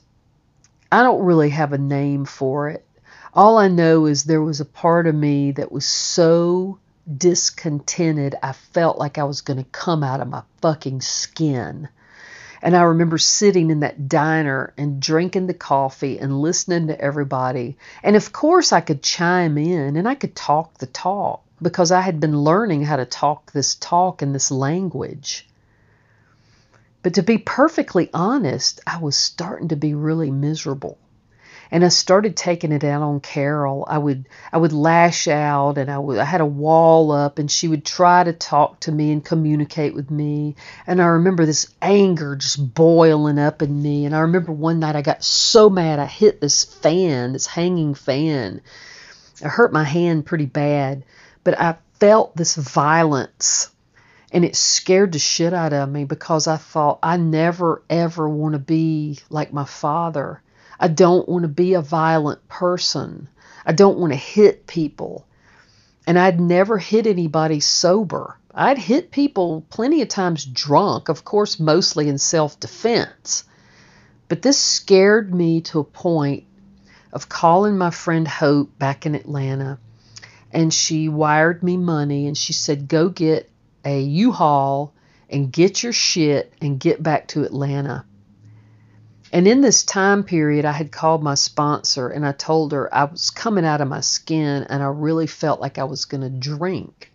I 0.92 1.02
don't 1.02 1.26
really 1.26 1.50
have 1.50 1.74
a 1.74 1.78
name 1.78 2.26
for 2.26 2.70
it. 2.70 2.86
All 3.34 3.58
I 3.58 3.68
know 3.68 4.06
is 4.06 4.24
there 4.24 4.42
was 4.42 4.62
a 4.62 4.66
part 4.66 5.08
of 5.08 5.16
me 5.16 5.52
that 5.52 5.72
was 5.72 5.86
so 5.86 6.80
discontented, 7.18 8.36
I 8.42 8.54
felt 8.54 8.98
like 8.98 9.18
I 9.18 9.24
was 9.24 9.42
going 9.42 9.58
to 9.58 9.70
come 9.72 10.04
out 10.04 10.22
of 10.22 10.28
my 10.28 10.44
fucking 10.62 11.02
skin. 11.02 11.90
And 12.62 12.76
I 12.76 12.82
remember 12.84 13.18
sitting 13.18 13.70
in 13.70 13.82
that 13.82 14.08
diner 14.08 14.74
and 14.78 15.00
drinking 15.00 15.48
the 15.48 15.54
coffee 15.54 16.18
and 16.18 16.42
listening 16.42 16.88
to 16.88 17.00
everybody. 17.00 17.78
And 18.02 18.16
of 18.16 18.32
course, 18.32 18.74
I 18.74 18.82
could 18.82 19.04
chime 19.04 19.58
in 19.58 19.98
and 19.98 20.08
I 20.08 20.16
could 20.16 20.36
talk 20.36 20.78
the 20.78 20.88
talk 20.88 21.44
because 21.62 21.92
I 21.92 22.02
had 22.02 22.20
been 22.20 22.40
learning 22.40 22.84
how 22.84 22.96
to 22.96 23.06
talk 23.06 23.52
this 23.52 23.76
talk 23.76 24.22
in 24.22 24.34
this 24.34 24.50
language. 24.50 25.48
But 27.06 27.14
to 27.14 27.22
be 27.22 27.38
perfectly 27.38 28.10
honest, 28.16 28.82
I 28.88 28.98
was 28.98 29.16
starting 29.16 29.68
to 29.68 29.76
be 29.76 29.94
really 29.94 30.32
miserable 30.32 30.98
and 31.70 31.86
I 31.86 31.90
started 31.90 32.36
taking 32.36 32.72
it 32.72 32.84
out 32.84 33.04
on 33.04 33.20
Carol. 33.20 33.86
I 33.88 34.00
would 34.00 34.28
I 34.52 34.58
would 34.58 34.74
lash 34.74 35.28
out 35.28 35.78
and 35.78 35.92
I 35.92 36.00
would 36.00 36.18
I 36.18 36.24
had 36.24 36.42
a 36.42 36.48
wall 36.48 37.12
up 37.12 37.38
and 37.38 37.52
she 37.52 37.68
would 37.68 37.86
try 37.86 38.24
to 38.24 38.34
talk 38.34 38.80
to 38.80 38.92
me 38.92 39.12
and 39.12 39.24
communicate 39.24 39.94
with 39.94 40.10
me. 40.10 40.56
And 40.88 41.00
I 41.00 41.06
remember 41.06 41.46
this 41.46 41.68
anger 41.80 42.36
just 42.36 42.74
boiling 42.74 43.38
up 43.38 43.62
in 43.62 43.84
me. 43.84 44.08
And 44.08 44.16
I 44.16 44.22
remember 44.22 44.52
one 44.52 44.80
night 44.80 44.96
I 44.96 45.04
got 45.04 45.24
so 45.24 45.70
mad 45.70 46.00
I 46.00 46.08
hit 46.08 46.42
this 46.42 46.64
fan, 46.64 47.34
this 47.34 47.46
hanging 47.46 47.94
fan. 47.94 48.62
I 49.44 49.50
hurt 49.50 49.72
my 49.72 49.84
hand 49.84 50.26
pretty 50.26 50.48
bad, 50.48 51.04
but 51.44 51.62
I 51.62 51.76
felt 52.00 52.36
this 52.36 52.56
violence 52.56 53.70
and 54.36 54.44
it 54.44 54.58
scared 54.58 55.14
the 55.14 55.18
shit 55.18 55.54
out 55.54 55.72
of 55.72 55.90
me 55.90 56.04
because 56.04 56.46
I 56.46 56.58
thought 56.58 57.00
I 57.02 57.16
never 57.16 57.82
ever 57.90 58.28
want 58.28 58.52
to 58.52 58.60
be 58.60 59.20
like 59.30 59.54
my 59.54 59.64
father. 59.64 60.42
I 60.78 60.90
don't 60.90 61.30
want 61.30 61.44
to 61.44 61.48
be 61.48 61.74
a 61.74 61.82
violent 61.82 62.46
person. 62.50 63.30
I 63.66 63.72
don't 63.72 63.98
want 63.98 64.12
to 64.12 64.18
hit 64.18 64.68
people. 64.68 65.26
And 66.06 66.20
I'd 66.20 66.42
never 66.42 66.78
hit 66.78 67.08
anybody 67.08 67.62
sober. 67.62 68.38
I'd 68.54 68.78
hit 68.78 69.10
people 69.10 69.66
plenty 69.70 70.02
of 70.02 70.10
times 70.10 70.44
drunk, 70.44 71.08
of 71.08 71.24
course, 71.24 71.58
mostly 71.58 72.10
in 72.10 72.18
self 72.18 72.60
defense. 72.60 73.46
But 74.28 74.42
this 74.42 74.60
scared 74.60 75.34
me 75.34 75.62
to 75.62 75.80
a 75.80 75.86
point 75.86 76.44
of 77.14 77.30
calling 77.30 77.78
my 77.78 77.90
friend 77.90 78.28
Hope 78.28 78.78
back 78.78 79.06
in 79.06 79.16
Atlanta. 79.16 79.80
And 80.52 80.74
she 80.74 81.08
wired 81.08 81.64
me 81.64 81.78
money 81.78 82.28
and 82.28 82.38
she 82.38 82.52
said, 82.52 82.90
Go 82.90 83.08
get 83.08 83.50
a 83.86 84.02
U 84.02 84.32
Haul 84.32 84.94
and 85.30 85.52
get 85.52 85.84
your 85.84 85.94
shit 85.94 86.54
and 86.62 86.80
get 86.80 87.02
back 87.02 87.28
to 87.30 87.44
Atlanta. 87.44 88.06
And 89.32 89.48
in 89.48 89.62
this 89.62 89.84
time 89.84 90.24
period, 90.24 90.66
I 90.66 90.72
had 90.72 90.92
called 90.92 91.24
my 91.24 91.36
sponsor 91.36 92.10
and 92.10 92.26
I 92.26 92.32
told 92.32 92.72
her 92.72 92.94
I 92.94 93.06
was 93.06 93.30
coming 93.30 93.66
out 93.66 93.82
of 93.82 93.88
my 93.88 94.02
skin 94.02 94.66
and 94.70 94.82
I 94.82 94.88
really 94.88 95.28
felt 95.28 95.60
like 95.60 95.78
I 95.78 95.84
was 95.84 96.06
going 96.06 96.22
to 96.22 96.30
drink. 96.30 97.12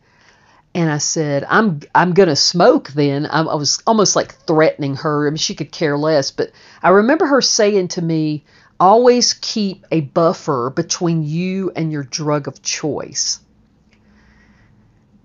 And 0.74 0.90
I 0.90 0.98
said, 0.98 1.44
I'm 1.48 1.80
I'm 1.94 2.12
going 2.12 2.28
to 2.28 2.36
smoke 2.36 2.90
then. 2.90 3.26
I, 3.26 3.40
I 3.40 3.54
was 3.54 3.82
almost 3.86 4.14
like 4.14 4.34
threatening 4.46 4.96
her. 4.96 5.26
I 5.26 5.30
mean, 5.30 5.36
she 5.36 5.54
could 5.54 5.72
care 5.72 5.98
less. 5.98 6.30
But 6.30 6.52
I 6.82 6.90
remember 6.90 7.26
her 7.26 7.40
saying 7.40 7.88
to 7.88 8.02
me, 8.02 8.44
always 8.78 9.34
keep 9.34 9.84
a 9.90 10.00
buffer 10.00 10.70
between 10.70 11.22
you 11.22 11.72
and 11.74 11.90
your 11.90 12.04
drug 12.04 12.48
of 12.48 12.62
choice. 12.62 13.40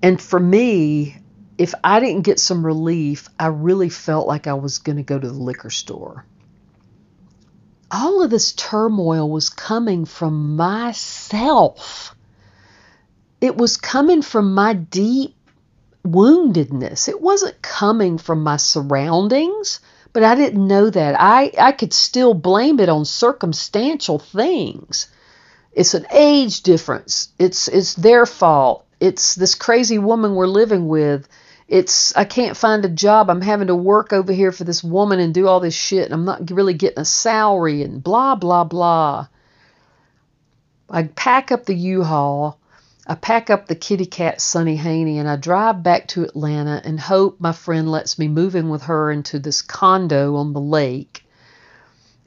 And 0.01 0.21
for 0.21 0.39
me, 0.39 1.17
if 1.57 1.73
I 1.83 1.99
didn't 1.99 2.23
get 2.23 2.39
some 2.39 2.65
relief, 2.65 3.29
I 3.39 3.47
really 3.47 3.89
felt 3.89 4.27
like 4.27 4.47
I 4.47 4.53
was 4.53 4.79
going 4.79 4.97
to 4.97 5.03
go 5.03 5.17
to 5.17 5.27
the 5.27 5.33
liquor 5.33 5.69
store. 5.69 6.25
All 7.91 8.23
of 8.23 8.29
this 8.29 8.51
turmoil 8.53 9.29
was 9.29 9.49
coming 9.49 10.05
from 10.05 10.55
myself. 10.55 12.15
It 13.39 13.55
was 13.55 13.77
coming 13.77 14.21
from 14.21 14.53
my 14.53 14.73
deep 14.73 15.35
woundedness. 16.05 17.07
It 17.07 17.21
wasn't 17.21 17.61
coming 17.61 18.17
from 18.17 18.43
my 18.43 18.57
surroundings, 18.57 19.79
but 20.13 20.23
I 20.23 20.35
didn't 20.35 20.67
know 20.67 20.89
that. 20.89 21.15
I, 21.19 21.51
I 21.57 21.71
could 21.71 21.93
still 21.93 22.33
blame 22.33 22.79
it 22.79 22.89
on 22.89 23.05
circumstantial 23.05 24.19
things. 24.19 25.07
It's 25.71 25.93
an 25.93 26.05
age 26.11 26.61
difference. 26.63 27.29
It's 27.37 27.67
it's 27.67 27.95
their 27.95 28.25
fault. 28.25 28.85
It's 28.99 29.35
this 29.35 29.55
crazy 29.55 29.99
woman 29.99 30.35
we're 30.35 30.47
living 30.47 30.87
with 30.87 31.27
it's 31.67 32.15
I 32.15 32.25
can't 32.25 32.57
find 32.57 32.85
a 32.85 32.89
job. 32.89 33.29
I'm 33.29 33.41
having 33.41 33.67
to 33.67 33.75
work 33.75 34.13
over 34.13 34.31
here 34.31 34.51
for 34.51 34.63
this 34.63 34.83
woman 34.83 35.19
and 35.19 35.33
do 35.33 35.47
all 35.47 35.59
this 35.59 35.73
shit 35.73 36.05
and 36.05 36.13
I'm 36.13 36.25
not 36.25 36.51
really 36.51 36.75
getting 36.75 36.99
a 36.99 37.05
salary 37.05 37.81
and 37.81 38.03
blah 38.03 38.35
blah 38.35 38.63
blah. 38.63 39.27
I 40.89 41.03
pack 41.03 41.51
up 41.51 41.65
the 41.65 41.73
U-Haul, 41.73 42.59
I 43.07 43.15
pack 43.15 43.49
up 43.49 43.65
the 43.67 43.75
kitty 43.75 44.05
cat 44.05 44.39
Sunny 44.39 44.75
Haney 44.75 45.17
and 45.17 45.27
I 45.27 45.35
drive 45.35 45.81
back 45.81 46.07
to 46.09 46.23
Atlanta 46.23 46.79
and 46.85 46.99
hope 46.99 47.39
my 47.39 47.51
friend 47.51 47.89
lets 47.89 48.19
me 48.19 48.27
move 48.27 48.55
in 48.55 48.69
with 48.69 48.83
her 48.83 49.11
into 49.11 49.39
this 49.39 49.63
condo 49.63 50.35
on 50.35 50.53
the 50.53 50.61
lake. 50.61 51.23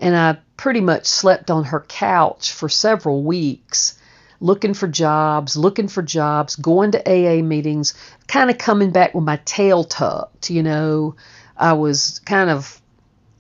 And 0.01 0.17
I 0.17 0.39
pretty 0.57 0.81
much 0.81 1.07
slept 1.07 1.51
on 1.51 1.65
her 1.65 1.81
couch 1.81 2.53
for 2.53 2.69
several 2.69 3.23
weeks 3.23 3.99
looking 4.41 4.75
for 4.75 4.89
jobs, 4.89 5.57
looking 5.57 5.89
for 5.89 6.03
jobs, 6.03 6.57
going 6.57 6.93
to 6.93 7.03
AA 7.09 7.43
meetings, 7.43 7.95
kind 8.27 8.51
of 8.51 8.59
coming 8.59 8.91
back 8.91 9.15
with 9.15 9.25
my 9.25 9.37
tail 9.45 9.85
tucked. 9.85 10.51
You 10.51 10.63
know, 10.63 11.17
I 11.57 11.73
was 11.75 12.21
kind 12.25 12.51
of 12.51 12.81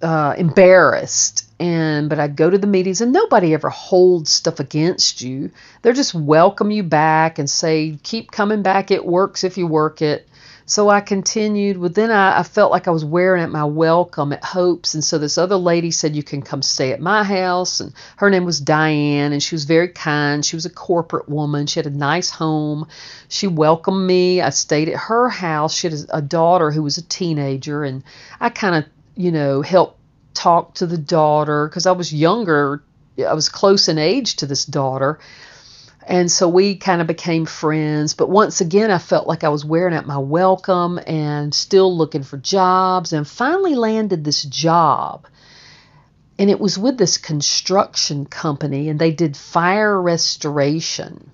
uh, 0.03 0.35
embarrassed. 0.37 1.45
And 1.61 2.09
but 2.09 2.21
I'd 2.21 2.37
go 2.37 2.49
to 2.49 2.59
the 2.59 2.69
meetings 2.69 3.01
and 3.01 3.13
nobody 3.13 3.53
ever 3.53 3.69
holds 3.69 4.31
stuff 4.31 4.61
against 4.61 5.21
you. 5.21 5.51
They're 5.83 5.93
just 5.93 6.15
welcome 6.15 6.71
you 6.71 6.85
back 6.85 7.39
and 7.39 7.51
say, 7.51 7.99
keep 8.03 8.31
coming 8.31 8.63
back. 8.63 8.93
It 8.93 9.05
works 9.05 9.43
if 9.43 9.59
you 9.59 9.67
work 9.67 10.01
it. 10.01 10.29
So 10.69 10.91
I 10.91 11.01
continued. 11.01 11.79
Well, 11.79 11.89
then 11.89 12.11
I, 12.11 12.41
I, 12.41 12.43
felt 12.43 12.71
like 12.71 12.87
I 12.87 12.91
was 12.91 13.03
wearing 13.03 13.43
out 13.43 13.51
my 13.51 13.65
welcome 13.65 14.35
at 14.35 14.45
Hope's. 14.45 14.93
And 14.93 15.03
so 15.03 15.17
this 15.17 15.39
other 15.39 15.57
lady 15.57 15.91
said, 15.91 16.15
You 16.15 16.23
can 16.23 16.43
come 16.43 16.61
stay 16.61 16.93
at 16.93 17.01
my 17.01 17.25
house. 17.25 17.81
And 17.81 17.95
her 18.19 18.29
name 18.29 18.45
was 18.45 18.61
Diane, 18.61 19.33
and 19.33 19.43
she 19.43 19.55
was 19.55 19.65
very 19.65 19.89
kind. 19.89 20.45
She 20.45 20.57
was 20.57 20.67
a 20.67 20.71
corporate 20.71 21.27
woman. 21.27 21.67
She 21.67 21.79
had 21.79 21.87
a 21.87 21.91
nice 21.91 22.29
home. 22.29 22.87
She 23.29 23.47
welcomed 23.47 24.07
me. 24.07 24.43
I 24.43 24.51
stayed 24.51 24.91
at 24.91 24.97
her 24.97 25.31
house. 25.31 25.75
She 25.75 25.89
had 25.89 25.99
a 26.11 26.21
daughter 26.21 26.71
who 26.71 26.83
was 26.83 26.99
a 26.99 27.03
teenager, 27.03 27.83
and 27.83 28.05
I 28.39 28.51
kind 28.51 28.75
of, 28.75 28.85
you 29.17 29.33
know, 29.33 29.63
helped 29.63 29.99
talk 30.35 30.75
to 30.75 30.87
the 30.87 30.99
daughter 30.99 31.67
because 31.67 31.87
I 31.87 31.93
was 31.93 32.13
younger. 32.13 32.83
I 33.27 33.33
was 33.33 33.49
close 33.49 33.89
in 33.89 33.97
age 33.97 34.37
to 34.37 34.47
this 34.47 34.67
daughter. 34.67 35.19
And 36.09 36.33
so 36.33 36.49
we 36.49 36.75
kind 36.77 37.03
of 37.03 37.07
became 37.07 37.45
friends. 37.45 38.15
But 38.15 38.31
once 38.31 38.63
again, 38.63 38.91
I 38.91 38.97
felt 38.97 39.29
like 39.29 39.45
I 39.45 39.51
was 39.51 39.63
wearing 39.63 39.93
out 39.95 40.07
my 40.07 40.17
welcome 40.17 40.99
and 41.07 41.55
still 41.55 41.95
looking 41.95 42.23
for 42.23 42.39
jobs 42.39 43.13
and 43.13 43.29
finally 43.29 43.75
landed 43.75 44.25
this 44.25 44.43
job. 44.43 45.27
And 46.39 46.49
it 46.49 46.59
was 46.59 46.79
with 46.79 46.97
this 46.97 47.19
construction 47.19 48.25
company, 48.25 48.89
and 48.89 48.99
they 48.99 49.11
did 49.11 49.37
fire 49.37 50.01
restoration. 50.01 51.31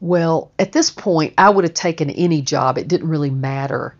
Well, 0.00 0.52
at 0.56 0.70
this 0.70 0.90
point, 0.90 1.34
I 1.36 1.50
would 1.50 1.64
have 1.64 1.74
taken 1.74 2.10
any 2.10 2.42
job. 2.42 2.78
It 2.78 2.86
didn't 2.86 3.08
really 3.08 3.30
matter. 3.30 3.96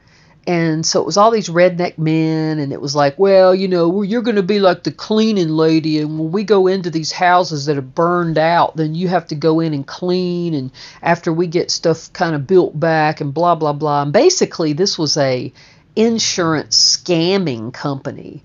And 0.50 0.84
so 0.84 1.00
it 1.00 1.06
was 1.06 1.16
all 1.16 1.30
these 1.30 1.48
redneck 1.48 1.96
men, 1.96 2.58
and 2.58 2.72
it 2.72 2.80
was 2.80 2.96
like, 2.96 3.16
well, 3.20 3.54
you 3.54 3.68
know, 3.68 4.02
you're 4.02 4.20
going 4.20 4.34
to 4.34 4.42
be 4.42 4.58
like 4.58 4.82
the 4.82 4.90
cleaning 4.90 5.50
lady, 5.50 6.00
and 6.00 6.18
when 6.18 6.32
we 6.32 6.42
go 6.42 6.66
into 6.66 6.90
these 6.90 7.12
houses 7.12 7.66
that 7.66 7.78
are 7.78 7.82
burned 7.82 8.36
out, 8.36 8.74
then 8.74 8.96
you 8.96 9.06
have 9.06 9.28
to 9.28 9.36
go 9.36 9.60
in 9.60 9.72
and 9.72 9.86
clean, 9.86 10.54
and 10.54 10.72
after 11.02 11.32
we 11.32 11.46
get 11.46 11.70
stuff 11.70 12.12
kind 12.12 12.34
of 12.34 12.48
built 12.48 12.78
back, 12.80 13.20
and 13.20 13.32
blah 13.32 13.54
blah 13.54 13.72
blah. 13.72 14.02
And 14.02 14.12
basically, 14.12 14.72
this 14.72 14.98
was 14.98 15.16
a 15.16 15.52
insurance 15.94 16.96
scamming 16.96 17.72
company. 17.72 18.42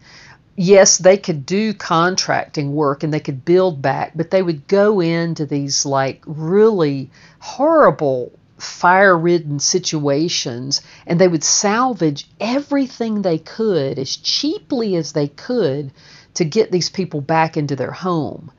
Yes, 0.56 1.00
they 1.00 1.18
could 1.18 1.44
do 1.44 1.74
contracting 1.74 2.76
work 2.76 3.02
and 3.02 3.12
they 3.12 3.20
could 3.20 3.44
build 3.44 3.82
back, 3.82 4.12
but 4.14 4.30
they 4.30 4.44
would 4.44 4.68
go 4.68 5.00
into 5.00 5.48
these 5.48 5.88
like 5.88 6.22
really 6.28 7.10
horrible 7.40 8.32
fire 8.58 9.18
ridden 9.18 9.60
situations 9.60 10.82
and 11.06 11.20
they 11.20 11.28
would 11.28 11.44
salvage 11.44 12.28
everything 12.40 13.22
they 13.22 13.38
could 13.38 14.00
as 14.00 14.16
cheaply 14.16 14.96
as 14.96 15.12
they 15.12 15.28
could 15.28 15.92
to 16.36 16.46
get 16.46 16.72
these 16.72 16.90
people 16.90 17.22
back 17.22 17.58
into 17.58 17.76
their 17.76 17.92
home. 17.92 18.52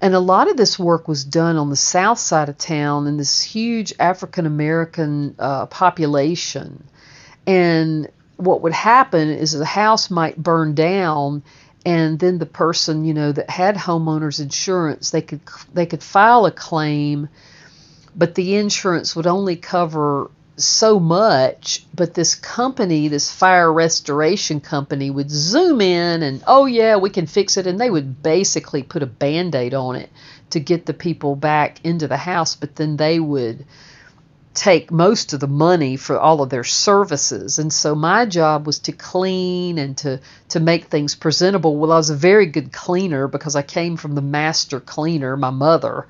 And 0.00 0.14
a 0.14 0.20
lot 0.20 0.50
of 0.50 0.56
this 0.56 0.78
work 0.78 1.08
was 1.08 1.24
done 1.24 1.56
on 1.56 1.68
the 1.68 1.76
south 1.76 2.18
side 2.18 2.48
of 2.48 2.56
town 2.56 3.06
in 3.06 3.18
this 3.18 3.42
huge 3.42 3.92
African 4.00 4.46
American 4.46 5.34
uh, 5.38 5.66
population. 5.66 6.84
And 7.46 8.08
what 8.36 8.62
would 8.62 8.72
happen 8.72 9.28
is 9.28 9.52
the 9.52 9.64
house 9.64 10.10
might 10.10 10.42
burn 10.42 10.74
down 10.74 11.42
and 11.84 12.18
then 12.18 12.38
the 12.38 12.46
person 12.46 13.04
you 13.04 13.14
know 13.14 13.32
that 13.32 13.48
had 13.48 13.74
homeowners 13.74 14.40
insurance 14.40 15.10
they 15.10 15.22
could 15.22 15.40
they 15.72 15.86
could 15.86 16.02
file 16.02 16.44
a 16.46 16.50
claim 16.50 17.28
but 18.14 18.34
the 18.34 18.56
insurance 18.56 19.14
would 19.14 19.26
only 19.26 19.56
cover 19.56 20.30
so 20.56 21.00
much 21.00 21.86
but 21.94 22.12
this 22.12 22.34
company 22.34 23.08
this 23.08 23.32
fire 23.32 23.72
restoration 23.72 24.60
company 24.60 25.10
would 25.10 25.30
zoom 25.30 25.80
in 25.80 26.22
and 26.22 26.42
oh 26.46 26.66
yeah 26.66 26.96
we 26.96 27.08
can 27.08 27.26
fix 27.26 27.56
it 27.56 27.66
and 27.66 27.80
they 27.80 27.88
would 27.88 28.22
basically 28.22 28.82
put 28.82 29.02
a 29.02 29.06
band-aid 29.06 29.72
on 29.72 29.96
it 29.96 30.10
to 30.50 30.60
get 30.60 30.84
the 30.84 30.92
people 30.92 31.34
back 31.34 31.82
into 31.82 32.06
the 32.06 32.16
house 32.16 32.56
but 32.56 32.76
then 32.76 32.96
they 32.96 33.18
would 33.18 33.64
take 34.52 34.90
most 34.90 35.32
of 35.32 35.40
the 35.40 35.46
money 35.46 35.96
for 35.96 36.18
all 36.18 36.42
of 36.42 36.50
their 36.50 36.64
services. 36.64 37.58
And 37.58 37.72
so 37.72 37.94
my 37.94 38.26
job 38.26 38.66
was 38.66 38.80
to 38.80 38.92
clean 38.92 39.78
and 39.78 39.96
to 39.98 40.20
to 40.48 40.60
make 40.60 40.86
things 40.86 41.14
presentable. 41.14 41.76
Well 41.76 41.92
I 41.92 41.96
was 41.96 42.10
a 42.10 42.16
very 42.16 42.46
good 42.46 42.72
cleaner 42.72 43.28
because 43.28 43.54
I 43.54 43.62
came 43.62 43.96
from 43.96 44.14
the 44.14 44.22
master 44.22 44.80
cleaner 44.80 45.36
my 45.36 45.50
mother 45.50 46.06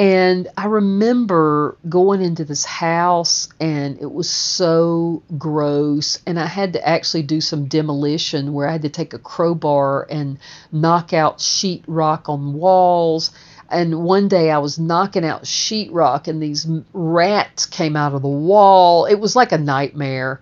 and 0.00 0.48
I 0.56 0.64
remember 0.64 1.76
going 1.86 2.22
into 2.22 2.46
this 2.46 2.64
house 2.64 3.50
and 3.60 4.00
it 4.00 4.10
was 4.10 4.30
so 4.30 5.22
gross. 5.36 6.18
And 6.26 6.40
I 6.40 6.46
had 6.46 6.72
to 6.72 6.88
actually 6.88 7.24
do 7.24 7.42
some 7.42 7.66
demolition 7.66 8.54
where 8.54 8.66
I 8.66 8.72
had 8.72 8.80
to 8.80 8.88
take 8.88 9.12
a 9.12 9.18
crowbar 9.18 10.06
and 10.08 10.38
knock 10.72 11.12
out 11.12 11.36
sheetrock 11.36 12.30
on 12.30 12.54
walls. 12.54 13.30
And 13.68 14.02
one 14.02 14.28
day 14.28 14.50
I 14.50 14.56
was 14.56 14.78
knocking 14.78 15.22
out 15.22 15.42
sheetrock 15.42 16.28
and 16.28 16.42
these 16.42 16.66
rats 16.94 17.66
came 17.66 17.94
out 17.94 18.14
of 18.14 18.22
the 18.22 18.28
wall. 18.28 19.04
It 19.04 19.20
was 19.20 19.36
like 19.36 19.52
a 19.52 19.58
nightmare. 19.58 20.40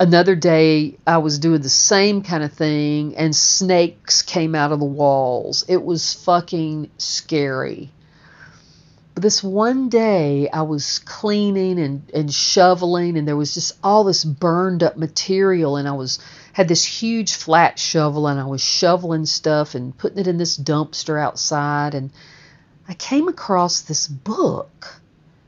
Another 0.00 0.34
day 0.34 0.98
I 1.06 1.18
was 1.18 1.38
doing 1.38 1.62
the 1.62 1.68
same 1.68 2.20
kind 2.20 2.42
of 2.42 2.52
thing 2.52 3.16
and 3.16 3.34
snakes 3.34 4.22
came 4.22 4.56
out 4.56 4.72
of 4.72 4.80
the 4.80 4.84
walls. 4.84 5.64
It 5.68 5.84
was 5.84 6.14
fucking 6.14 6.90
scary 6.98 7.92
this 9.16 9.42
one 9.42 9.88
day 9.88 10.46
I 10.50 10.60
was 10.60 10.98
cleaning 10.98 11.78
and, 11.78 12.10
and 12.12 12.32
shoveling 12.32 13.16
and 13.16 13.26
there 13.26 13.36
was 13.36 13.54
just 13.54 13.72
all 13.82 14.04
this 14.04 14.26
burned 14.26 14.82
up 14.82 14.98
material 14.98 15.78
and 15.78 15.88
I 15.88 15.92
was 15.92 16.18
had 16.52 16.68
this 16.68 16.84
huge 16.84 17.32
flat 17.34 17.78
shovel 17.78 18.26
and 18.26 18.38
I 18.38 18.44
was 18.44 18.60
shoveling 18.60 19.24
stuff 19.24 19.74
and 19.74 19.96
putting 19.96 20.18
it 20.18 20.26
in 20.26 20.36
this 20.36 20.58
dumpster 20.58 21.18
outside 21.18 21.94
and 21.94 22.10
I 22.86 22.92
came 22.92 23.26
across 23.26 23.80
this 23.80 24.06
book. 24.06 25.00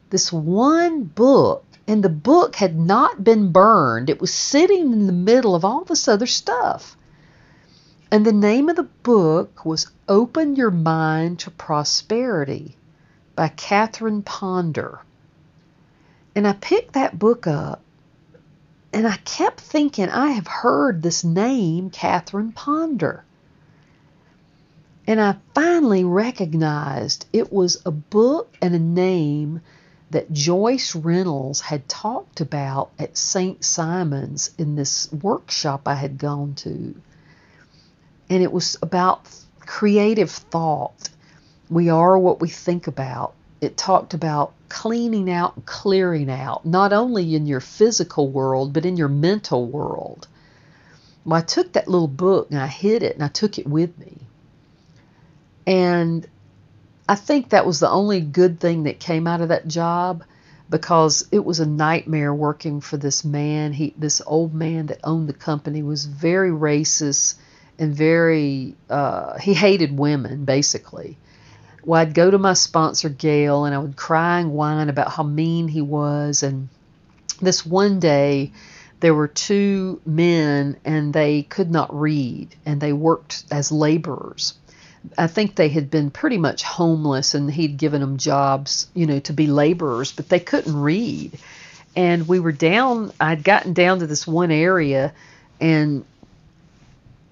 This 0.09 0.33
one 0.33 1.05
book 1.05 1.67
and 1.87 2.03
the 2.03 2.09
book 2.09 2.57
had 2.57 2.79
not 2.79 3.23
been 3.23 3.53
burned. 3.53 4.09
It 4.09 4.21
was 4.21 4.33
sitting 4.33 4.95
in 4.95 5.07
the 5.07 5.13
middle 5.13 5.55
of 5.55 5.67
all 5.67 5.85
this 5.85 6.09
other 6.09 6.27
stuff. 6.27 6.97
And 8.11 8.25
the 8.25 8.33
name 8.33 8.71
of 8.71 8.77
the 8.77 8.89
book 9.03 9.67
was 9.67 9.91
Open 10.09 10.57
Your 10.57 10.71
Mind 10.71 11.41
to 11.41 11.51
Prosperity 11.51 12.79
by 13.38 13.46
Catherine 13.46 14.22
Ponder. 14.22 14.98
And 16.35 16.44
I 16.44 16.55
picked 16.55 16.94
that 16.94 17.20
book 17.20 17.46
up 17.46 17.81
and 18.92 19.07
I 19.07 19.16
kept 19.18 19.61
thinking, 19.61 20.09
I 20.09 20.31
have 20.31 20.48
heard 20.48 21.03
this 21.03 21.22
name, 21.22 21.90
Catherine 21.90 22.51
Ponder. 22.51 23.22
And 25.07 25.20
I 25.20 25.37
finally 25.55 26.03
recognized 26.03 27.27
it 27.33 27.53
was 27.53 27.81
a 27.87 27.92
book 27.92 28.53
and 28.61 28.74
a 28.74 28.81
name 28.81 29.61
that 30.11 30.33
Joyce 30.33 30.96
Reynolds 30.96 31.61
had 31.61 31.88
talked 31.88 32.40
about 32.40 32.90
at 32.98 33.16
St. 33.16 33.64
Simon's 33.64 34.51
in 34.59 34.74
this 34.74 35.12
workshop 35.12 35.83
I 35.87 35.94
had 35.94 36.18
gone 36.18 36.55
to. 36.57 37.01
And 38.29 38.42
it 38.42 38.51
was 38.51 38.77
about 38.83 39.29
creative 39.61 40.33
thought. 40.33 41.11
We 41.71 41.91
are 41.91 42.19
what 42.19 42.41
we 42.41 42.49
think 42.49 42.87
about. 42.87 43.35
It 43.61 43.77
talked 43.77 44.15
about 44.15 44.53
cleaning 44.69 45.31
out 45.31 45.67
clearing 45.67 46.31
out, 46.31 46.65
not 46.65 46.93
only 46.93 47.35
in 47.35 47.47
your 47.47 47.61
physical 47.61 48.29
world, 48.29 48.73
but 48.73 48.87
in 48.87 48.97
your 48.97 49.09
mental 49.09 49.67
world. 49.67 50.29
Well, 51.25 51.39
I 51.39 51.43
took 51.43 51.73
that 51.73 51.89
little 51.89 52.09
book 52.09 52.49
and 52.51 52.59
I 52.59 52.67
hid 52.67 53.03
it 53.03 53.15
and 53.15 53.25
I 53.25 53.29
took 53.29 53.59
it 53.59 53.67
with 53.67 53.99
me. 53.99 54.19
And 55.67 56.27
I 57.09 57.15
think 57.15 57.51
that 57.51 57.67
was 57.67 57.81
the 57.81 57.91
only 57.91 58.21
good 58.21 58.61
thing 58.61 58.85
that 58.85 59.01
came 59.01 59.27
out 59.27 59.41
of 59.41 59.49
that 59.49 59.67
job 59.69 60.25
because 60.71 61.27
it 61.33 61.45
was 61.45 61.61
a 61.61 61.67
nightmare 61.67 62.35
working 62.35 62.81
for 62.81 62.97
this 62.97 63.25
man. 63.25 63.73
He, 63.73 63.95
this 63.97 64.23
old 64.27 64.55
man 64.55 64.87
that 64.87 65.01
owned 65.05 65.29
the 65.29 65.35
company, 65.35 65.83
was 65.83 66.05
very 66.05 66.51
racist 66.51 67.37
and 67.79 67.95
very. 67.95 68.75
Uh, 68.89 69.39
he 69.39 69.55
hated 69.55 69.99
women, 69.99 70.45
basically. 70.45 71.17
Well, 71.88 72.03
I'd 72.03 72.12
go 72.12 72.31
to 72.31 72.37
my 72.37 72.53
sponsor 72.53 73.09
Gail, 73.09 73.64
and 73.64 73.74
I 73.74 73.79
would 73.79 73.96
cry 73.96 74.40
and 74.40 74.53
whine 74.53 74.90
about 74.90 75.11
how 75.11 75.22
mean 75.22 75.68
he 75.68 75.81
was. 75.81 76.42
And 76.42 76.68
this 77.40 77.64
one 77.64 77.98
day, 77.98 78.53
there 79.01 79.14
were 79.14 79.27
two 79.27 79.98
men, 80.05 80.77
and 80.85 81.14
they 81.14 81.44
could 81.44 81.70
not 81.70 81.98
read, 81.98 82.55
and 82.66 82.79
they 82.79 82.92
worked 82.92 83.44
as 83.51 83.72
laborers 83.72 84.53
I 85.16 85.29
think 85.29 85.55
they 85.55 85.68
had 85.68 85.90
been 85.90 86.11
pretty 86.11 86.38
much 86.38 86.62
homeless 86.62 87.35
and 87.35 87.51
he'd 87.51 87.79
given 87.79 88.01
them 88.01 88.18
jobs, 88.18 88.88
you 88.94 89.07
know, 89.07 89.20
to 89.20 89.33
be 89.33 89.46
laborers, 89.46 90.12
but 90.12 90.29
they 90.29 90.40
couldn't 90.40 90.79
read. 90.79 91.38
And 91.96 92.29
we 92.29 92.40
were 92.40 92.53
down, 92.53 93.12
I'd 93.20 93.44
gotten 93.44 93.72
down 93.72 94.01
to 94.01 94.07
this 94.07 94.27
one 94.27 94.51
area 94.51 95.14
and 95.61 96.05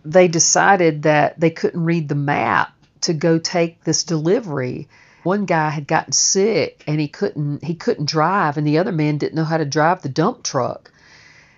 they 0.05 0.29
decided 0.29 1.03
that 1.03 1.39
they 1.39 1.51
couldn't 1.51 1.85
read 1.85 2.09
the 2.09 2.15
map 2.15 2.73
to 3.07 3.15
go 3.15 3.39
take 3.39 3.83
this 3.85 4.05
delivery. 4.05 4.89
One 5.23 5.45
guy 5.45 5.71
had 5.71 5.89
gotten 5.89 6.13
sick 6.13 6.85
and 6.87 7.01
he 7.01 7.09
couldn't 7.09 7.65
he 7.65 7.75
couldn't 7.75 8.09
drive 8.09 8.57
and 8.57 8.67
the 8.67 8.79
other 8.79 8.93
man 8.93 9.19
didn't 9.19 9.35
know 9.35 9.45
how 9.45 9.57
to 9.57 9.65
drive 9.65 10.03
the 10.03 10.09
dump 10.09 10.43
truck. 10.45 10.93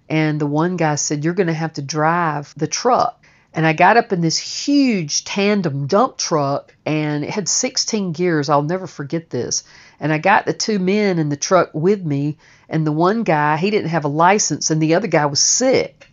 And 0.08 0.40
the 0.40 0.46
one 0.46 0.76
guy 0.76 0.94
said, 0.94 1.24
You're 1.24 1.34
going 1.34 1.48
to 1.48 1.52
have 1.52 1.74
to 1.74 1.82
drive 1.82 2.54
the 2.56 2.66
truck. 2.66 3.22
And 3.54 3.66
I 3.66 3.72
got 3.72 3.96
up 3.96 4.12
in 4.12 4.20
this 4.20 4.38
huge 4.38 5.24
tandem 5.24 5.86
dump 5.86 6.16
truck 6.16 6.74
and 6.86 7.24
it 7.24 7.30
had 7.30 7.48
16 7.48 8.12
gears. 8.12 8.48
I'll 8.48 8.62
never 8.62 8.86
forget 8.86 9.30
this. 9.30 9.64
And 10.00 10.12
I 10.12 10.18
got 10.18 10.46
the 10.46 10.52
two 10.52 10.78
men 10.78 11.18
in 11.18 11.28
the 11.28 11.36
truck 11.36 11.70
with 11.72 12.04
me. 12.04 12.36
And 12.68 12.86
the 12.86 12.92
one 12.92 13.22
guy, 13.22 13.56
he 13.56 13.70
didn't 13.70 13.90
have 13.90 14.04
a 14.04 14.08
license, 14.08 14.70
and 14.70 14.80
the 14.80 14.94
other 14.94 15.08
guy 15.08 15.26
was 15.26 15.40
sick. 15.40 16.08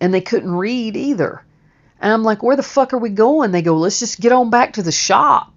And 0.00 0.14
they 0.14 0.20
couldn't 0.20 0.54
read 0.54 0.96
either. 0.96 1.42
And 2.00 2.12
I'm 2.12 2.22
like, 2.22 2.42
where 2.42 2.56
the 2.56 2.62
fuck 2.62 2.92
are 2.92 2.98
we 2.98 3.10
going? 3.10 3.52
They 3.52 3.62
go, 3.62 3.76
let's 3.76 3.98
just 3.98 4.20
get 4.20 4.32
on 4.32 4.50
back 4.50 4.74
to 4.74 4.82
the 4.82 4.92
shop. 4.92 5.52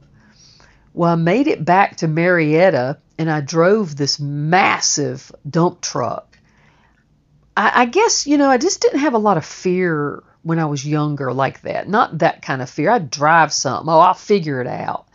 Well, 0.93 1.11
I 1.11 1.15
made 1.15 1.47
it 1.47 1.63
back 1.63 1.97
to 1.97 2.07
Marietta 2.07 2.99
and 3.17 3.29
I 3.29 3.41
drove 3.41 3.95
this 3.95 4.19
massive 4.19 5.31
dump 5.47 5.81
truck. 5.81 6.37
I, 7.55 7.81
I 7.81 7.85
guess, 7.85 8.25
you 8.25 8.37
know, 8.37 8.49
I 8.49 8.57
just 8.57 8.81
didn't 8.81 8.99
have 8.99 9.13
a 9.13 9.19
lot 9.19 9.37
of 9.37 9.45
fear 9.45 10.23
when 10.43 10.59
I 10.59 10.65
was 10.65 10.85
younger 10.85 11.33
like 11.33 11.61
that. 11.61 11.89
Not 11.89 12.19
that 12.19 12.41
kind 12.41 12.61
of 12.61 12.69
fear. 12.69 12.89
I'd 12.89 13.11
drive 13.11 13.51
something. 13.51 13.89
Oh, 13.89 13.99
I'll 13.99 14.13
figure 14.13 14.61
it 14.61 14.67
out. 14.67 15.07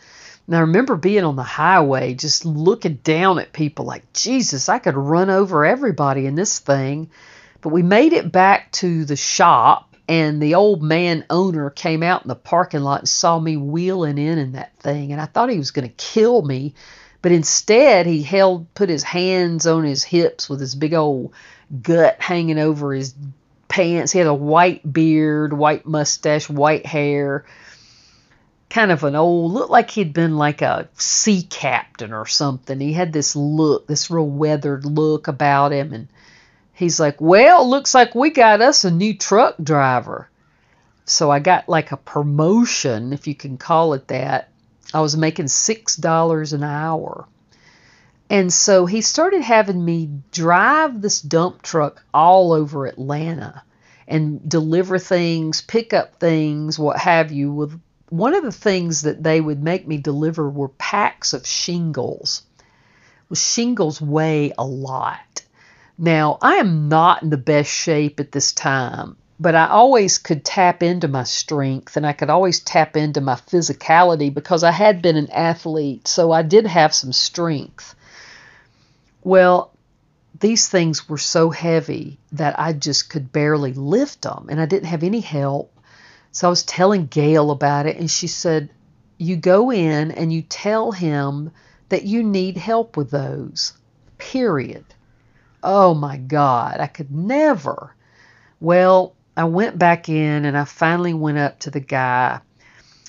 And 0.47 0.55
I 0.55 0.61
remember 0.61 0.97
being 0.97 1.25
on 1.25 1.37
the 1.37 1.43
highway 1.43 2.15
just 2.15 2.45
looking 2.45 2.97
down 2.97 3.39
at 3.39 3.53
people 3.53 3.87
like, 3.87 4.13
Jesus, 4.13 4.69
I 4.69 4.79
could 4.79 4.95
run 4.95 5.31
over 5.31 5.65
everybody 5.65 6.27
in 6.27 6.35
this 6.35 6.59
thing. 6.59 7.11
But 7.63 7.71
we 7.71 7.83
made 7.83 8.13
it 8.13 8.31
back 8.31 8.71
to 8.73 9.07
the 9.07 9.17
shop, 9.17 9.94
and 10.09 10.43
the 10.43 10.55
old 10.55 10.83
man 10.83 11.25
owner 11.31 11.71
came 11.71 12.03
out 12.03 12.23
in 12.23 12.29
the 12.29 12.35
parking 12.35 12.81
lot 12.81 13.01
and 13.01 13.09
saw 13.09 13.39
me 13.39 13.57
wheeling 13.57 14.19
in 14.19 14.39
in 14.39 14.53
that 14.53 14.77
thing. 14.79 15.13
And 15.13 15.21
I 15.21 15.27
thought 15.27 15.51
he 15.51 15.59
was 15.59 15.71
going 15.71 15.89
to 15.89 15.95
kill 15.95 16.43
me. 16.43 16.75
But 17.23 17.33
instead, 17.33 18.05
he 18.05 18.23
held, 18.23 18.73
put 18.75 18.91
his 18.91 19.03
hands 19.03 19.67
on 19.67 19.85
his 19.85 20.05
hips 20.05 20.51
with 20.51 20.61
his 20.61 20.75
big 20.75 20.93
old 20.93 21.33
gut 21.83 22.21
hanging 22.21 22.59
over 22.59 22.93
his 22.93 23.15
pants. 23.67 24.13
He 24.13 24.19
had 24.19 24.29
a 24.29 24.35
white 24.35 24.93
beard, 24.93 25.55
white 25.55 25.87
mustache, 25.87 26.51
white 26.51 26.85
hair. 26.85 27.47
Kind 28.69 28.93
of 28.93 29.05
an 29.05 29.15
old, 29.15 29.53
looked 29.53 29.71
like 29.71 29.91
he'd 29.91 30.13
been 30.13 30.37
like 30.37 30.61
a 30.61 30.89
sea 30.95 31.43
captain 31.43 32.13
or 32.13 32.27
something. 32.27 32.79
He 32.79 32.93
had 32.93 33.13
this 33.13 33.35
look, 33.35 33.87
this 33.87 34.11
real 34.11 34.29
weathered 34.29 34.85
look 34.85 35.27
about 35.27 35.73
him. 35.73 35.95
And 35.95 36.09
he's 36.75 37.01
like, 37.01 37.21
Well, 37.21 37.69
looks 37.69 37.95
like 37.95 38.15
we 38.15 38.31
got 38.31 38.61
us 38.61 38.85
a 38.85 38.91
new 38.91 39.17
truck 39.17 39.57
driver. 39.63 40.29
So 41.07 41.31
I 41.31 41.39
got 41.39 41.69
like 41.69 41.93
a 41.93 41.97
promotion, 41.97 43.13
if 43.13 43.27
you 43.27 43.35
can 43.35 43.57
call 43.57 43.95
it 43.95 44.09
that. 44.09 44.49
I 44.93 45.01
was 45.01 45.17
making 45.17 45.47
$6 45.47 46.53
an 46.53 46.63
hour. 46.63 47.27
And 48.31 48.53
so 48.53 48.87
he 48.87 49.01
started 49.01 49.43
having 49.43 49.85
me 49.85 50.11
drive 50.33 51.01
this 51.01 51.21
dump 51.21 51.63
truck 51.63 52.03
all 52.13 52.53
over 52.53 52.87
Atlanta 52.87 53.63
and 54.09 54.47
deliver 54.49 54.99
things, 54.99 55.61
pick 55.61 55.93
up 55.93 56.21
things, 56.21 56.79
what 56.79 56.99
have 56.99 57.33
you. 57.33 57.53
With 57.53 57.81
one 58.09 58.35
of 58.35 58.43
the 58.43 58.53
things 58.53 59.03
that 59.03 59.23
they 59.23 59.41
would 59.41 59.63
make 59.63 59.87
me 59.87 59.99
deliver 59.99 60.49
were 60.49 60.69
packs 60.69 61.33
of 61.33 61.47
shingles. 61.47 62.43
Well, 63.29 63.37
shingles 63.37 64.01
weigh 64.01 64.53
a 64.57 64.65
lot. 64.65 65.44
Now, 65.97 66.39
I 66.43 66.55
am 66.55 66.89
not 66.89 67.23
in 67.23 67.31
the 67.31 67.37
best 67.37 67.71
shape 67.71 68.19
at 68.19 68.33
this 68.33 68.53
time, 68.53 69.17
but 69.39 69.55
I 69.55 69.69
always 69.69 70.19
could 70.19 70.45
tap 70.45 70.83
into 70.83 71.07
my 71.07 71.23
strength 71.23 71.97
and 71.97 72.05
I 72.05 72.13
could 72.13 72.31
always 72.31 72.59
tap 72.59 72.97
into 72.97 73.21
my 73.21 73.37
physicality 73.37 74.35
because 74.35 74.65
I 74.65 74.73
had 74.73 75.03
been 75.03 75.17
an 75.17 75.31
athlete, 75.31 76.09
so 76.09 76.33
I 76.33 76.43
did 76.43 76.67
have 76.67 76.93
some 76.93 77.13
strength. 77.13 77.95
Well, 79.23 79.71
these 80.41 80.69
things 80.69 81.09
were 81.09 81.19
so 81.19 81.51
heavy 81.51 82.19
that 82.33 82.59
I 82.59 82.73
just 82.73 83.09
could 83.09 83.31
barely 83.31 83.73
lift 83.73 84.23
them 84.23 84.49
and 84.51 84.61
I 84.61 84.67
didn't 84.67 84.89
have 84.89 85.05
any 85.05 85.21
help. 85.21 85.73
So 86.33 86.49
I 86.49 86.51
was 86.51 86.65
telling 86.65 87.07
Gail 87.07 87.53
about 87.53 87.87
it 87.87 87.99
and 87.99 88.11
she 88.11 88.27
said, 88.27 88.69
You 89.17 89.37
go 89.37 89.71
in 89.71 90.11
and 90.11 90.33
you 90.33 90.43
tell 90.43 90.91
him 90.91 91.53
that 91.89 92.03
you 92.03 92.25
need 92.25 92.57
help 92.57 92.97
with 92.97 93.13
those. 93.13 93.75
Period. 94.19 94.85
Oh 95.65 95.95
my 95.95 96.19
God, 96.19 96.79
I 96.79 96.87
could 96.87 97.11
never. 97.11 97.97
Well, 98.61 99.15
I 99.35 99.45
went 99.45 99.79
back 99.79 100.11
in 100.11 100.45
and 100.45 100.59
I 100.59 100.65
finally 100.65 101.15
went 101.15 101.39
up 101.39 101.61
to 101.61 101.71
the 101.71 101.81
guy. 101.81 102.41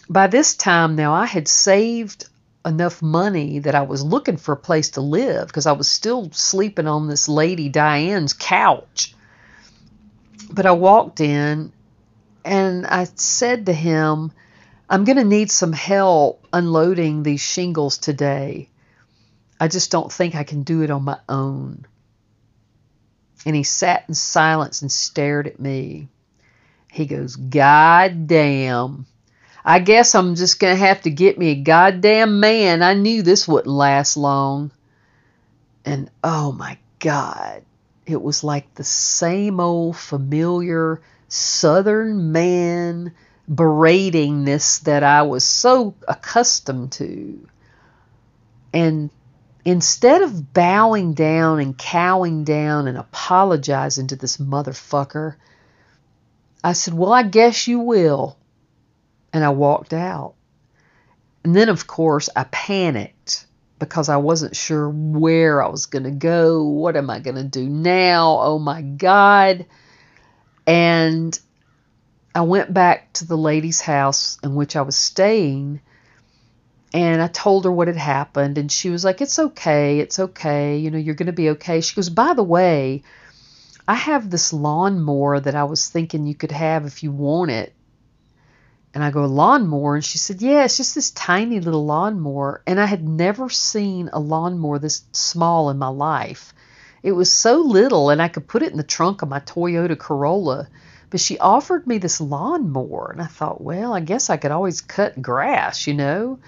By 0.10 0.28
this 0.28 0.56
time 0.56 0.96
now, 0.96 1.14
I 1.14 1.26
had 1.26 1.50
saved 1.50 2.30
enough 2.66 3.02
money 3.02 3.60
that 3.60 3.76
I 3.76 3.82
was 3.82 4.04
looking 4.04 4.38
for 4.38 4.54
a 4.54 4.58
place 4.58 4.92
to 4.92 5.02
live 5.02 5.48
because 5.48 5.66
I 5.66 5.74
was 5.74 5.92
still 5.92 6.32
sleeping 6.32 6.88
on 6.88 7.10
this 7.10 7.28
lady 7.28 7.68
Diane's 7.68 8.32
couch. 8.32 9.14
But 10.50 10.66
I 10.66 10.72
walked 10.72 11.20
in 11.20 11.74
and 12.46 12.88
I 12.88 13.04
said 13.16 13.66
to 13.66 13.74
him, 13.74 14.32
I'm 14.90 15.04
going 15.04 15.18
to 15.18 15.26
need 15.26 15.52
some 15.52 15.74
help 15.74 16.48
unloading 16.54 17.24
these 17.24 17.42
shingles 17.42 17.98
today. 17.98 18.70
I 19.60 19.68
just 19.68 19.92
don't 19.92 20.12
think 20.12 20.36
I 20.36 20.44
can 20.44 20.64
do 20.64 20.84
it 20.84 20.90
on 20.90 21.04
my 21.04 21.20
own. 21.28 21.86
And 23.46 23.56
he 23.56 23.64
sat 23.64 24.06
in 24.08 24.14
silence 24.14 24.82
and 24.82 24.92
stared 24.92 25.48
at 25.48 25.60
me. 25.60 26.08
He 26.92 27.06
goes, 27.06 27.36
God 27.36 28.28
damn. 28.28 29.06
I 29.64 29.80
guess 29.80 30.14
I'm 30.14 30.36
just 30.36 30.60
going 30.60 30.76
to 30.76 30.86
have 30.86 31.02
to 31.02 31.10
get 31.10 31.40
me 31.40 31.50
a 31.50 31.56
goddamn 31.56 32.40
man. 32.40 32.84
I 32.84 32.94
knew 32.94 33.24
this 33.24 33.48
wouldn't 33.48 33.74
last 33.74 34.16
long. 34.16 34.72
And 35.84 36.10
oh 36.24 36.52
my 36.52 36.78
God, 37.00 37.64
it 38.06 38.22
was 38.22 38.44
like 38.44 38.74
the 38.76 38.84
same 38.84 39.60
old 39.60 39.98
familiar 39.98 41.02
southern 41.28 42.32
man 42.32 43.14
beratingness 43.52 44.82
that 44.84 45.04
I 45.04 45.24
was 45.24 45.44
so 45.44 45.96
accustomed 46.08 46.94
to. 46.94 47.48
And 48.74 49.10
instead 49.66 50.22
of 50.22 50.54
bowing 50.54 51.16
down 51.16 51.60
and 51.60 51.78
cowing 51.78 52.44
down 52.44 52.88
and 52.88 52.98
apologizing 52.98 54.08
to 54.08 54.16
this 54.16 54.38
motherfucker, 54.38 55.36
I 56.64 56.74
said, 56.74 56.94
Well, 56.94 57.12
I 57.12 57.24
guess 57.24 57.68
you 57.68 57.80
will 57.80 58.38
and 59.34 59.44
I 59.44 59.50
walked 59.50 59.94
out. 59.94 60.36
And 61.44 61.56
then, 61.56 61.70
of 61.70 61.88
course, 61.88 62.30
I 62.36 62.46
panicked 62.46 63.46
because 63.78 64.08
I 64.08 64.18
wasn't 64.18 64.56
sure 64.56 64.90
where 64.90 65.62
I 65.62 65.68
was 65.68 65.88
going 65.88 66.06
to 66.06 66.12
go. 66.12 66.64
What 66.64 66.96
am 66.96 67.10
I 67.10 67.20
going 67.20 67.36
to 67.36 67.44
do 67.44 67.68
now? 67.68 68.40
Oh 68.40 68.58
my 68.58 68.82
God. 68.82 69.66
And 70.66 71.38
I 72.34 72.42
went 72.42 72.74
back 72.74 73.14
to 73.14 73.26
the 73.26 73.38
lady's 73.38 73.82
house 73.82 74.38
in 74.44 74.56
which 74.56 74.76
I 74.76 74.82
was 74.82 74.96
staying 74.96 75.82
and 76.96 77.22
I 77.22 77.28
told 77.28 77.66
her 77.66 77.72
what 77.72 77.90
had 77.90 77.98
happened 77.98 78.58
and 78.58 78.72
she 78.72 78.90
was 78.90 79.04
like 79.04 79.20
it's 79.20 79.38
okay 79.38 80.00
it's 80.00 80.18
okay 80.18 80.78
you 80.78 80.90
know 80.92 80.98
you're 80.98 81.16
going 81.16 81.28
to 81.28 81.34
be 81.34 81.50
okay. 81.52 81.82
She 81.82 81.94
goes 81.94 82.10
by 82.10 82.34
the 82.34 82.44
way 82.44 83.04
I 83.86 83.96
have 83.96 84.30
this 84.30 84.54
lawnmower 84.54 85.42
that 85.42 85.56
I 85.56 85.66
was 85.66 85.90
thinking 85.90 86.26
you 86.26 86.36
could 86.36 86.54
have 86.54 86.86
if 86.86 87.04
you 87.04 87.12
want 87.12 87.52
it. 87.52 87.74
And 88.94 89.04
I 89.04 89.12
go 89.12 89.26
lawnmower? 89.26 89.96
And 89.96 90.06
she 90.06 90.18
said 90.18 90.42
yeah 90.42 90.64
it's 90.64 90.78
just 90.78 90.96
this 90.96 91.12
tiny 91.12 91.60
little 91.60 91.86
lawnmower 91.86 92.62
and 92.66 92.80
I 92.80 92.86
had 92.86 93.06
never 93.06 93.50
seen 93.50 94.10
a 94.14 94.20
lawnmower 94.20 94.80
this 94.80 95.04
small 95.12 95.70
in 95.70 95.78
my 95.78 95.90
life. 95.90 96.54
It 97.04 97.12
was 97.12 97.30
so 97.30 97.60
little 97.60 98.10
and 98.10 98.22
I 98.22 98.30
could 98.30 98.48
put 98.48 98.64
it 98.64 98.72
in 98.72 98.78
the 98.78 98.84
trunk 98.84 99.22
of 99.22 99.28
my 99.28 99.42
Toyota 99.42 100.00
Corolla 100.00 100.70
but 101.10 101.20
she 101.20 101.38
offered 101.40 101.88
me 101.88 101.98
this 101.98 102.22
lawnmower. 102.22 103.12
And 103.12 103.22
I 103.22 103.28
thought 103.28 103.60
well 103.60 103.94
I 103.94 104.00
guess 104.00 104.30
I 104.30 104.38
could 104.38 104.52
always 104.52 104.80
cut 104.80 105.22
grass 105.22 105.88
you 105.88 105.94
know 105.94 106.40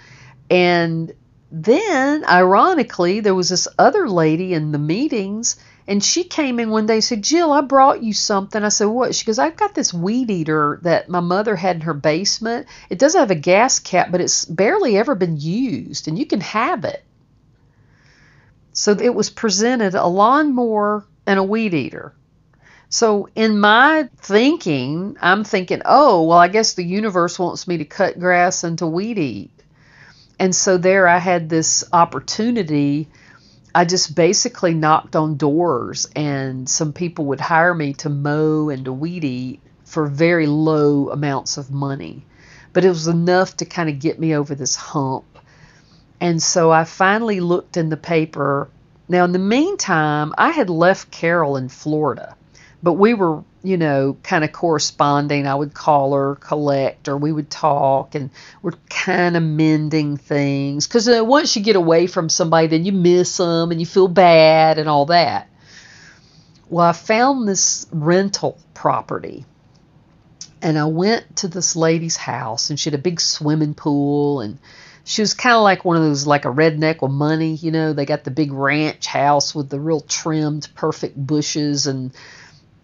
and 0.50 1.14
then, 1.52 2.26
ironically, 2.26 3.22
there 3.22 3.36
was 3.36 3.50
this 3.50 3.68
other 3.80 4.10
lady 4.10 4.54
in 4.54 4.72
the 4.72 4.78
meetings, 4.78 5.56
and 5.88 6.04
she 6.04 6.26
came 6.26 6.60
in 6.60 6.70
one 6.70 6.86
day 6.86 6.95
and 6.95 7.04
said, 7.04 7.22
Jill, 7.22 7.54
I 7.54 7.62
brought 7.62 8.04
you 8.04 8.14
something. 8.14 8.62
I 8.62 8.70
said, 8.70 8.86
What? 8.86 9.16
She 9.16 9.26
goes, 9.26 9.39
I've 9.39 9.56
got 9.56 9.74
this 9.74 9.93
weed 9.93 10.30
eater 10.30 10.80
that 10.84 11.08
my 11.08 11.22
mother 11.22 11.56
had 11.56 11.78
in 11.78 11.82
her 11.84 11.93
basement. 11.93 12.68
It 12.89 13.00
does 13.00 13.16
have 13.16 13.32
a 13.32 13.36
gas 13.36 13.80
cap, 13.80 14.12
but 14.12 14.20
it's 14.20 14.43
barely 14.43 14.98
ever 14.98 15.16
been 15.16 15.38
used, 15.38 16.08
and 16.08 16.20
you 16.20 16.26
can 16.26 16.41
have 16.41 16.84
it. 16.84 17.04
So 18.74 18.91
it 18.91 19.16
was 19.16 19.30
presented 19.30 19.95
a 19.95 20.06
lawnmower 20.06 21.06
and 21.26 21.39
a 21.39 21.43
weed 21.43 21.74
eater. 21.74 22.14
So 22.89 23.30
in 23.36 23.60
my 23.60 24.10
thinking, 24.18 25.18
I'm 25.22 25.43
thinking, 25.43 25.82
oh, 25.84 26.24
well, 26.24 26.38
I 26.38 26.48
guess 26.48 26.74
the 26.74 26.84
universe 26.84 27.39
wants 27.39 27.68
me 27.68 27.78
to 27.78 27.86
cut 27.86 28.20
grass 28.20 28.64
and 28.64 28.78
to 28.80 28.88
weed 28.88 29.18
eat. 29.18 29.57
And 30.40 30.56
so 30.56 30.78
there 30.78 31.08
I 31.08 31.18
had 31.18 31.50
this 31.50 31.84
opportunity. 31.92 33.08
I 33.74 33.86
just 33.86 34.16
basically 34.16 34.74
knocked 34.74 35.16
on 35.16 35.38
doors, 35.38 36.08
and 36.16 36.70
some 36.70 36.94
people 36.94 37.26
would 37.26 37.40
hire 37.40 37.74
me 37.74 37.94
to 37.96 38.10
mow 38.10 38.70
and 38.70 38.86
to 38.86 38.94
weed 38.94 39.24
eat 39.24 39.60
for 39.86 40.08
very 40.08 40.48
low 40.48 41.10
amounts 41.10 41.58
of 41.58 41.72
money. 41.72 42.26
But 42.74 42.86
it 42.86 42.90
was 42.90 43.08
enough 43.08 43.58
to 43.58 43.66
kind 43.66 43.90
of 43.90 44.00
get 44.00 44.20
me 44.20 44.36
over 44.36 44.54
this 44.54 44.76
hump. 44.76 45.26
And 46.20 46.42
so 46.42 46.72
I 46.72 46.84
finally 46.84 47.40
looked 47.40 47.78
in 47.78 47.90
the 47.90 47.98
paper. 47.98 48.70
Now, 49.08 49.24
in 49.24 49.32
the 49.32 49.40
meantime, 49.40 50.34
I 50.38 50.52
had 50.52 50.70
left 50.70 51.12
Carol 51.12 51.58
in 51.58 51.70
Florida, 51.70 52.36
but 52.84 52.94
we 52.94 53.14
were 53.14 53.44
you 53.68 53.76
know, 53.76 54.15
kind 54.24 54.45
of 54.45 54.53
corresponding. 54.53 55.45
I 55.45 55.53
would 55.53 55.74
call 55.74 56.13
her, 56.13 56.36
collect, 56.36 57.09
or 57.09 57.18
we 57.18 57.34
would 57.34 57.49
talk, 57.49 58.15
and 58.15 58.30
we're 58.61 58.72
kind 58.89 59.36
of 59.36 59.43
mending 59.43 60.15
things. 60.15 60.88
Because 60.88 61.09
uh, 61.09 61.24
once 61.26 61.53
you 61.57 61.61
get 61.61 61.76
away 61.76 62.07
from 62.07 62.30
somebody, 62.30 62.68
then 62.68 62.86
you 62.86 62.93
miss 62.93 63.36
them 63.36 63.72
and 63.72 63.80
you 63.82 63.86
feel 63.86 64.07
bad 64.07 64.80
and 64.80 64.88
all 64.88 65.07
that. 65.07 65.49
Well, 66.70 66.86
I 66.86 66.93
found 66.93 67.45
this 67.45 67.88
rental 67.91 68.57
property, 68.74 69.45
and 70.61 70.80
I 70.80 70.86
went 70.86 71.38
to 71.38 71.49
this 71.49 71.76
lady's 71.76 72.15
house, 72.15 72.70
and 72.70 72.80
she 72.80 72.89
had 72.89 72.97
a 72.97 73.03
big 73.03 73.20
swimming 73.20 73.74
pool, 73.74 74.39
and 74.39 74.59
she 75.03 75.22
was 75.22 75.34
kind 75.34 75.55
of 75.55 75.61
like 75.61 75.84
one 75.84 75.97
of 75.97 76.03
those, 76.03 76.26
like 76.26 76.45
a 76.45 76.49
redneck 76.49 77.01
with 77.01 77.11
money, 77.11 77.55
you 77.55 77.72
know. 77.72 77.91
They 77.91 78.05
got 78.05 78.24
the 78.24 78.32
big 78.32 78.53
ranch 78.53 79.07
house 79.07 79.53
with 79.53 79.70
the 79.70 79.80
real 79.80 79.99
trimmed, 79.99 80.70
perfect 80.74 81.18
bushes 81.18 81.86
and 81.86 82.13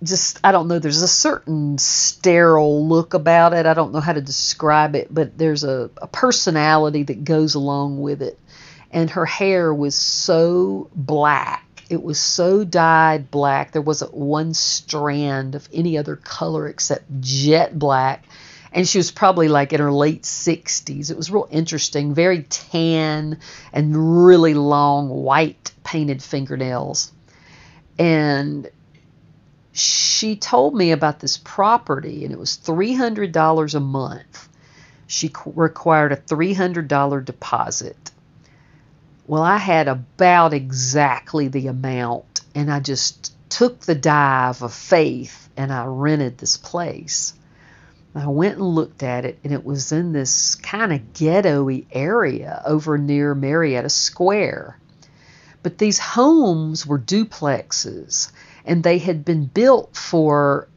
just 0.03 0.39
I 0.43 0.51
don't 0.51 0.67
know. 0.67 0.79
There's 0.79 1.01
a 1.01 1.07
certain 1.07 1.77
sterile 1.77 2.87
look 2.87 3.13
about 3.13 3.53
it. 3.53 3.65
I 3.65 3.73
don't 3.73 3.93
know 3.93 3.99
how 3.99 4.13
to 4.13 4.21
describe 4.21 4.95
it, 4.95 5.13
but 5.13 5.37
there's 5.37 5.63
a, 5.63 5.89
a 5.97 6.07
personality 6.07 7.03
that 7.03 7.23
goes 7.23 7.55
along 7.55 8.01
with 8.01 8.21
it. 8.21 8.39
And 8.91 9.09
her 9.11 9.25
hair 9.25 9.73
was 9.73 9.95
so 9.95 10.89
black. 10.93 11.65
It 11.89 12.01
was 12.01 12.19
so 12.19 12.63
dyed 12.63 13.31
black. 13.31 13.71
There 13.71 13.81
wasn't 13.81 14.13
one 14.13 14.53
strand 14.53 15.55
of 15.55 15.67
any 15.73 15.97
other 15.97 16.15
color 16.15 16.67
except 16.67 17.05
jet 17.21 17.77
black. 17.77 18.25
And 18.71 18.87
she 18.87 18.97
was 18.97 19.11
probably 19.11 19.47
like 19.47 19.73
in 19.73 19.79
her 19.79 19.91
late 19.91 20.23
60s. 20.23 21.11
It 21.11 21.17
was 21.17 21.29
real 21.29 21.47
interesting, 21.51 22.15
very 22.15 22.43
tan 22.43 23.39
and 23.71 24.25
really 24.25 24.55
long 24.55 25.09
white 25.09 25.71
painted 25.83 26.23
fingernails. 26.23 27.11
And 27.99 28.69
she 29.73 30.35
told 30.35 30.75
me 30.75 30.91
about 30.91 31.19
this 31.19 31.37
property, 31.37 32.23
and 32.23 32.31
it 32.31 32.39
was 32.39 32.57
$300 32.57 33.75
a 33.75 33.79
month. 33.79 34.49
She 35.07 35.31
required 35.45 36.11
a 36.11 36.17
$300 36.17 37.25
deposit. 37.25 38.11
Well, 39.27 39.43
I 39.43 39.57
had 39.57 39.87
about 39.87 40.53
exactly 40.53 41.47
the 41.47 41.67
amount, 41.67 42.41
and 42.53 42.71
I 42.71 42.79
just 42.79 43.33
took 43.49 43.81
the 43.81 43.95
dive 43.95 44.61
of 44.61 44.73
faith 44.73 45.49
and 45.55 45.71
I 45.71 45.85
rented 45.85 46.37
this 46.37 46.57
place. 46.57 47.33
I 48.15 48.27
went 48.27 48.57
and 48.57 48.75
looked 48.75 49.01
at 49.01 49.25
it, 49.25 49.39
and 49.43 49.51
it 49.51 49.65
was 49.65 49.91
in 49.91 50.11
this 50.11 50.55
kind 50.55 50.93
of 50.93 51.13
ghetto 51.13 51.67
area 51.91 52.61
over 52.65 52.97
near 52.97 53.33
Marietta 53.33 53.89
Square. 53.89 54.77
But 55.63 55.79
these 55.79 55.97
homes 55.97 56.85
were 56.85 56.99
duplexes, 56.99 58.31
and 58.65 58.83
they 58.83 58.97
had 58.97 59.25
been 59.25 59.45
built 59.45 59.95
for 59.95 60.67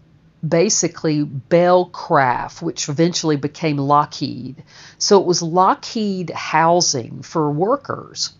basically 0.46 1.24
Bell 1.24 1.86
Craft, 1.86 2.62
which 2.62 2.88
eventually 2.88 3.36
became 3.36 3.78
Lockheed. 3.78 4.62
So 4.98 5.20
it 5.20 5.26
was 5.26 5.42
Lockheed 5.42 6.30
housing 6.30 7.22
for 7.22 7.50
workers. 7.50 8.32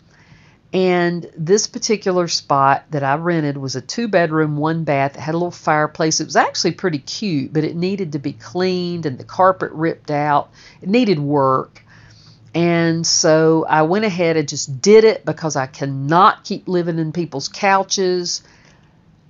And 0.72 1.30
this 1.36 1.66
particular 1.66 2.28
spot 2.28 2.84
that 2.90 3.03
I 3.03 3.14
rented 3.14 3.57
was 3.57 3.76
a 3.76 3.80
two 3.80 4.09
bedroom, 4.09 4.57
one 4.57 4.84
bath. 4.84 5.14
It 5.14 5.20
had 5.20 5.34
a 5.34 5.38
little 5.38 5.51
fireplace. 5.51 6.20
It 6.20 6.26
was 6.26 6.36
actually 6.36 6.72
pretty 6.72 6.99
cute, 6.99 7.53
but 7.53 7.64
it 7.64 7.76
needed 7.76 8.12
to 8.12 8.18
be 8.18 8.32
cleaned 8.32 9.07
and 9.07 9.16
the 9.16 9.24
carpet 9.24 9.72
ripped 9.72 10.11
out. 10.11 10.51
It 10.82 10.88
needed 10.88 11.18
work. 11.18 11.82
And 12.55 13.07
so 13.07 13.64
I 13.68 13.82
went 13.82 14.05
ahead 14.07 14.36
and 14.36 14.49
just 14.49 14.80
did 14.80 15.05
it 15.05 15.24
because 15.24 15.57
I 15.57 15.66
cannot 15.66 16.44
keep 16.44 16.68
living 16.68 16.99
in 16.99 17.12
people's 17.12 17.49
couches. 17.49 18.42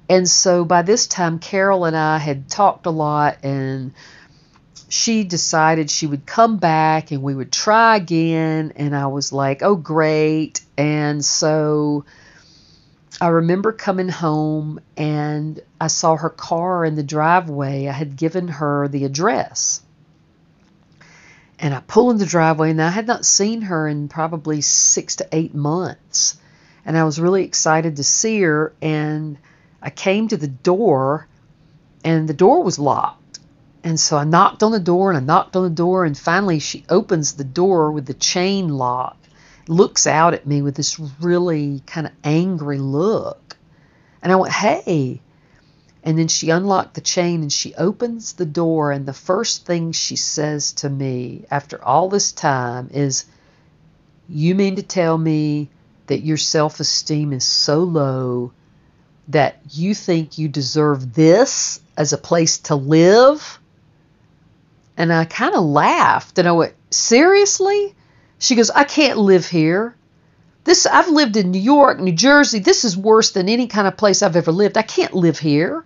And 0.08 0.28
so 0.28 0.64
by 0.64 0.82
this 0.82 1.06
time, 1.06 1.38
Carol 1.38 1.84
and 1.84 1.96
I 1.96 2.18
had 2.18 2.48
talked 2.48 2.86
a 2.86 2.90
lot, 2.90 3.38
and 3.42 3.92
she 4.88 5.24
decided 5.24 5.90
she 5.90 6.06
would 6.06 6.26
come 6.26 6.58
back 6.58 7.10
and 7.10 7.22
we 7.22 7.34
would 7.34 7.52
try 7.52 7.96
again. 7.96 8.72
And 8.76 8.94
I 8.94 9.08
was 9.08 9.32
like, 9.32 9.62
oh, 9.62 9.74
great. 9.74 10.60
And 10.78 11.24
so 11.24 12.04
I 13.20 13.28
remember 13.28 13.72
coming 13.72 14.08
home 14.08 14.78
and 14.96 15.60
I 15.80 15.88
saw 15.88 16.16
her 16.16 16.30
car 16.30 16.84
in 16.84 16.94
the 16.94 17.02
driveway. 17.02 17.88
I 17.88 17.92
had 17.92 18.16
given 18.16 18.48
her 18.48 18.88
the 18.88 19.04
address. 19.04 19.82
And 21.58 21.74
I 21.74 21.80
pull 21.80 22.10
in 22.10 22.18
the 22.18 22.26
driveway, 22.26 22.70
and 22.70 22.82
I 22.82 22.90
had 22.90 23.06
not 23.06 23.24
seen 23.24 23.62
her 23.62 23.88
in 23.88 24.08
probably 24.08 24.60
six 24.60 25.16
to 25.16 25.28
eight 25.32 25.54
months. 25.54 26.38
And 26.84 26.98
I 26.98 27.04
was 27.04 27.18
really 27.18 27.44
excited 27.44 27.96
to 27.96 28.04
see 28.04 28.42
her. 28.42 28.74
And 28.82 29.38
I 29.82 29.90
came 29.90 30.28
to 30.28 30.36
the 30.36 30.48
door 30.48 31.28
and 32.04 32.28
the 32.28 32.34
door 32.34 32.62
was 32.62 32.78
locked. 32.78 33.40
And 33.84 34.00
so 34.00 34.16
I 34.16 34.24
knocked 34.24 34.62
on 34.62 34.72
the 34.72 34.80
door 34.80 35.10
and 35.10 35.18
I 35.18 35.20
knocked 35.20 35.54
on 35.54 35.62
the 35.62 35.70
door 35.70 36.04
and 36.04 36.16
finally 36.16 36.58
she 36.58 36.84
opens 36.88 37.34
the 37.34 37.44
door 37.44 37.92
with 37.92 38.06
the 38.06 38.14
chain 38.14 38.68
lock, 38.68 39.16
looks 39.68 40.06
out 40.06 40.34
at 40.34 40.46
me 40.46 40.62
with 40.62 40.74
this 40.74 40.98
really 40.98 41.82
kind 41.86 42.06
of 42.06 42.12
angry 42.24 42.78
look. 42.78 43.56
And 44.22 44.32
I 44.32 44.36
went, 44.36 44.52
"Hey." 44.52 45.20
And 46.02 46.18
then 46.18 46.28
she 46.28 46.50
unlocked 46.50 46.94
the 46.94 47.00
chain 47.00 47.42
and 47.42 47.52
she 47.52 47.74
opens 47.74 48.32
the 48.32 48.46
door 48.46 48.92
and 48.92 49.06
the 49.06 49.12
first 49.12 49.66
thing 49.66 49.92
she 49.92 50.16
says 50.16 50.72
to 50.74 50.88
me 50.88 51.44
after 51.50 51.84
all 51.84 52.08
this 52.08 52.32
time 52.32 52.88
is, 52.92 53.24
"You 54.28 54.54
mean 54.54 54.76
to 54.76 54.82
tell 54.82 55.18
me 55.18 55.70
that 56.06 56.24
your 56.24 56.36
self-esteem 56.36 57.32
is 57.32 57.44
so 57.44 57.82
low 57.82 58.52
that 59.28 59.58
you 59.70 59.94
think 59.94 60.38
you 60.38 60.48
deserve 60.48 61.14
this 61.14 61.80
as 61.96 62.12
a 62.12 62.18
place 62.18 62.58
to 62.58 62.76
live? 62.76 63.58
And 64.96 65.12
I 65.12 65.24
kind 65.24 65.54
of 65.54 65.64
laughed 65.64 66.38
and 66.38 66.48
I 66.48 66.52
went, 66.52 66.74
Seriously? 66.90 67.94
She 68.38 68.54
goes, 68.54 68.70
I 68.70 68.84
can't 68.84 69.18
live 69.18 69.46
here. 69.46 69.94
This 70.64 70.86
I've 70.86 71.08
lived 71.08 71.36
in 71.36 71.50
New 71.50 71.60
York, 71.60 72.00
New 72.00 72.12
Jersey. 72.12 72.58
This 72.58 72.84
is 72.84 72.96
worse 72.96 73.30
than 73.30 73.48
any 73.48 73.66
kind 73.66 73.86
of 73.86 73.96
place 73.96 74.22
I've 74.22 74.36
ever 74.36 74.52
lived. 74.52 74.76
I 74.76 74.82
can't 74.82 75.14
live 75.14 75.38
here. 75.38 75.84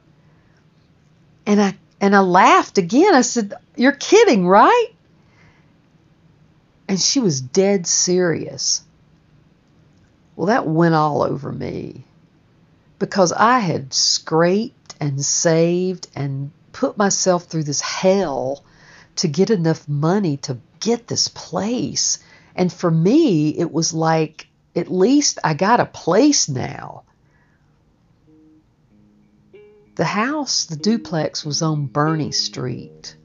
And 1.47 1.61
I 1.61 1.77
and 2.01 2.17
I 2.17 2.21
laughed 2.21 2.79
again. 2.79 3.15
I 3.15 3.21
said, 3.21 3.55
You're 3.77 3.93
kidding, 3.93 4.47
right? 4.47 4.89
And 6.89 6.99
she 6.99 7.21
was 7.21 7.41
dead 7.41 7.87
serious. 7.87 8.83
Well, 10.35 10.47
that 10.47 10.67
went 10.67 10.95
all 10.95 11.23
over 11.23 11.53
me 11.53 12.05
because 13.01 13.33
I 13.33 13.59
had 13.59 13.93
scraped 13.93 14.95
and 15.01 15.25
saved 15.25 16.07
and 16.15 16.53
put 16.71 16.99
myself 16.99 17.45
through 17.45 17.65
this 17.65 17.81
hell 17.81 18.63
to 19.17 19.27
get 19.27 19.51
enough 19.51 19.89
money 19.89 20.37
to 20.37 20.59
get 20.79 21.09
this 21.09 21.27
place. 21.27 22.23
And 22.55 22.73
for 22.73 22.91
me, 22.91 23.59
it 23.59 23.73
was 23.73 23.95
like, 23.95 24.47
at 24.77 24.93
least 24.93 25.39
I 25.43 25.55
got 25.55 25.81
a 25.81 25.87
place 25.87 26.49
now. 26.49 27.05
The 29.97 30.05
house, 30.05 30.67
the 30.67 30.77
duplex, 30.77 31.45
was 31.45 31.63
on 31.63 31.87
Bernie 31.87 32.33
Street. 32.33 33.17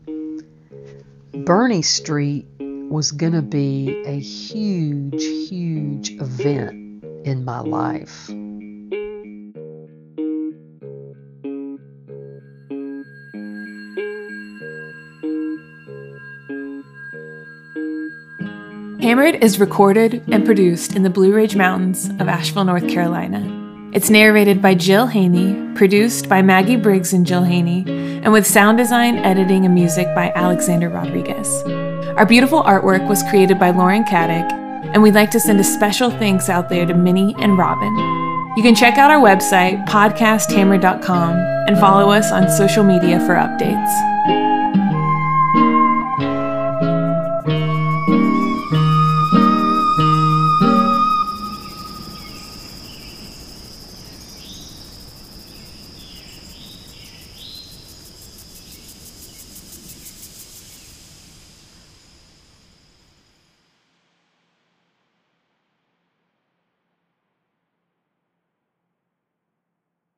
Bernie 1.33 1.81
Street 1.81 2.47
was 2.59 3.11
going 3.11 3.33
to 3.33 3.41
be 3.41 4.03
a 4.05 4.17
huge, 4.17 5.21
huge 5.21 6.11
event 6.11 7.03
in 7.25 7.43
my 7.43 7.59
life. 7.59 8.29
Hammered 19.05 19.43
is 19.43 19.59
recorded 19.59 20.23
and 20.31 20.43
produced 20.43 20.95
in 20.95 21.03
the 21.03 21.11
Blue 21.11 21.31
Ridge 21.31 21.55
Mountains 21.55 22.09
of 22.19 22.27
Asheville, 22.27 22.63
North 22.63 22.89
Carolina. 22.89 23.39
It's 23.93 24.09
narrated 24.09 24.63
by 24.63 24.73
Jill 24.73 25.05
Haney, 25.05 25.75
produced 25.75 26.27
by 26.27 26.41
Maggie 26.41 26.75
Briggs 26.75 27.13
and 27.13 27.23
Jill 27.23 27.43
Haney, 27.43 27.85
and 27.87 28.33
with 28.33 28.47
sound 28.47 28.79
design, 28.79 29.17
editing, 29.17 29.63
and 29.63 29.75
music 29.75 30.07
by 30.15 30.31
Alexander 30.31 30.89
Rodriguez. 30.89 31.47
Our 32.17 32.25
beautiful 32.25 32.63
artwork 32.63 33.07
was 33.07 33.21
created 33.29 33.59
by 33.59 33.69
Lauren 33.69 34.05
Caddick, 34.05 34.51
and 34.91 35.03
we'd 35.03 35.13
like 35.13 35.29
to 35.29 35.39
send 35.39 35.59
a 35.59 35.63
special 35.63 36.09
thanks 36.09 36.49
out 36.49 36.69
there 36.69 36.87
to 36.87 36.95
Minnie 36.95 37.35
and 37.37 37.59
Robin. 37.59 37.93
You 38.57 38.63
can 38.63 38.73
check 38.73 38.97
out 38.97 39.11
our 39.11 39.23
website, 39.23 39.85
podcasthammer.com, 39.85 41.31
and 41.67 41.77
follow 41.77 42.09
us 42.09 42.31
on 42.31 42.49
social 42.49 42.83
media 42.83 43.19
for 43.19 43.35
updates. 43.35 44.44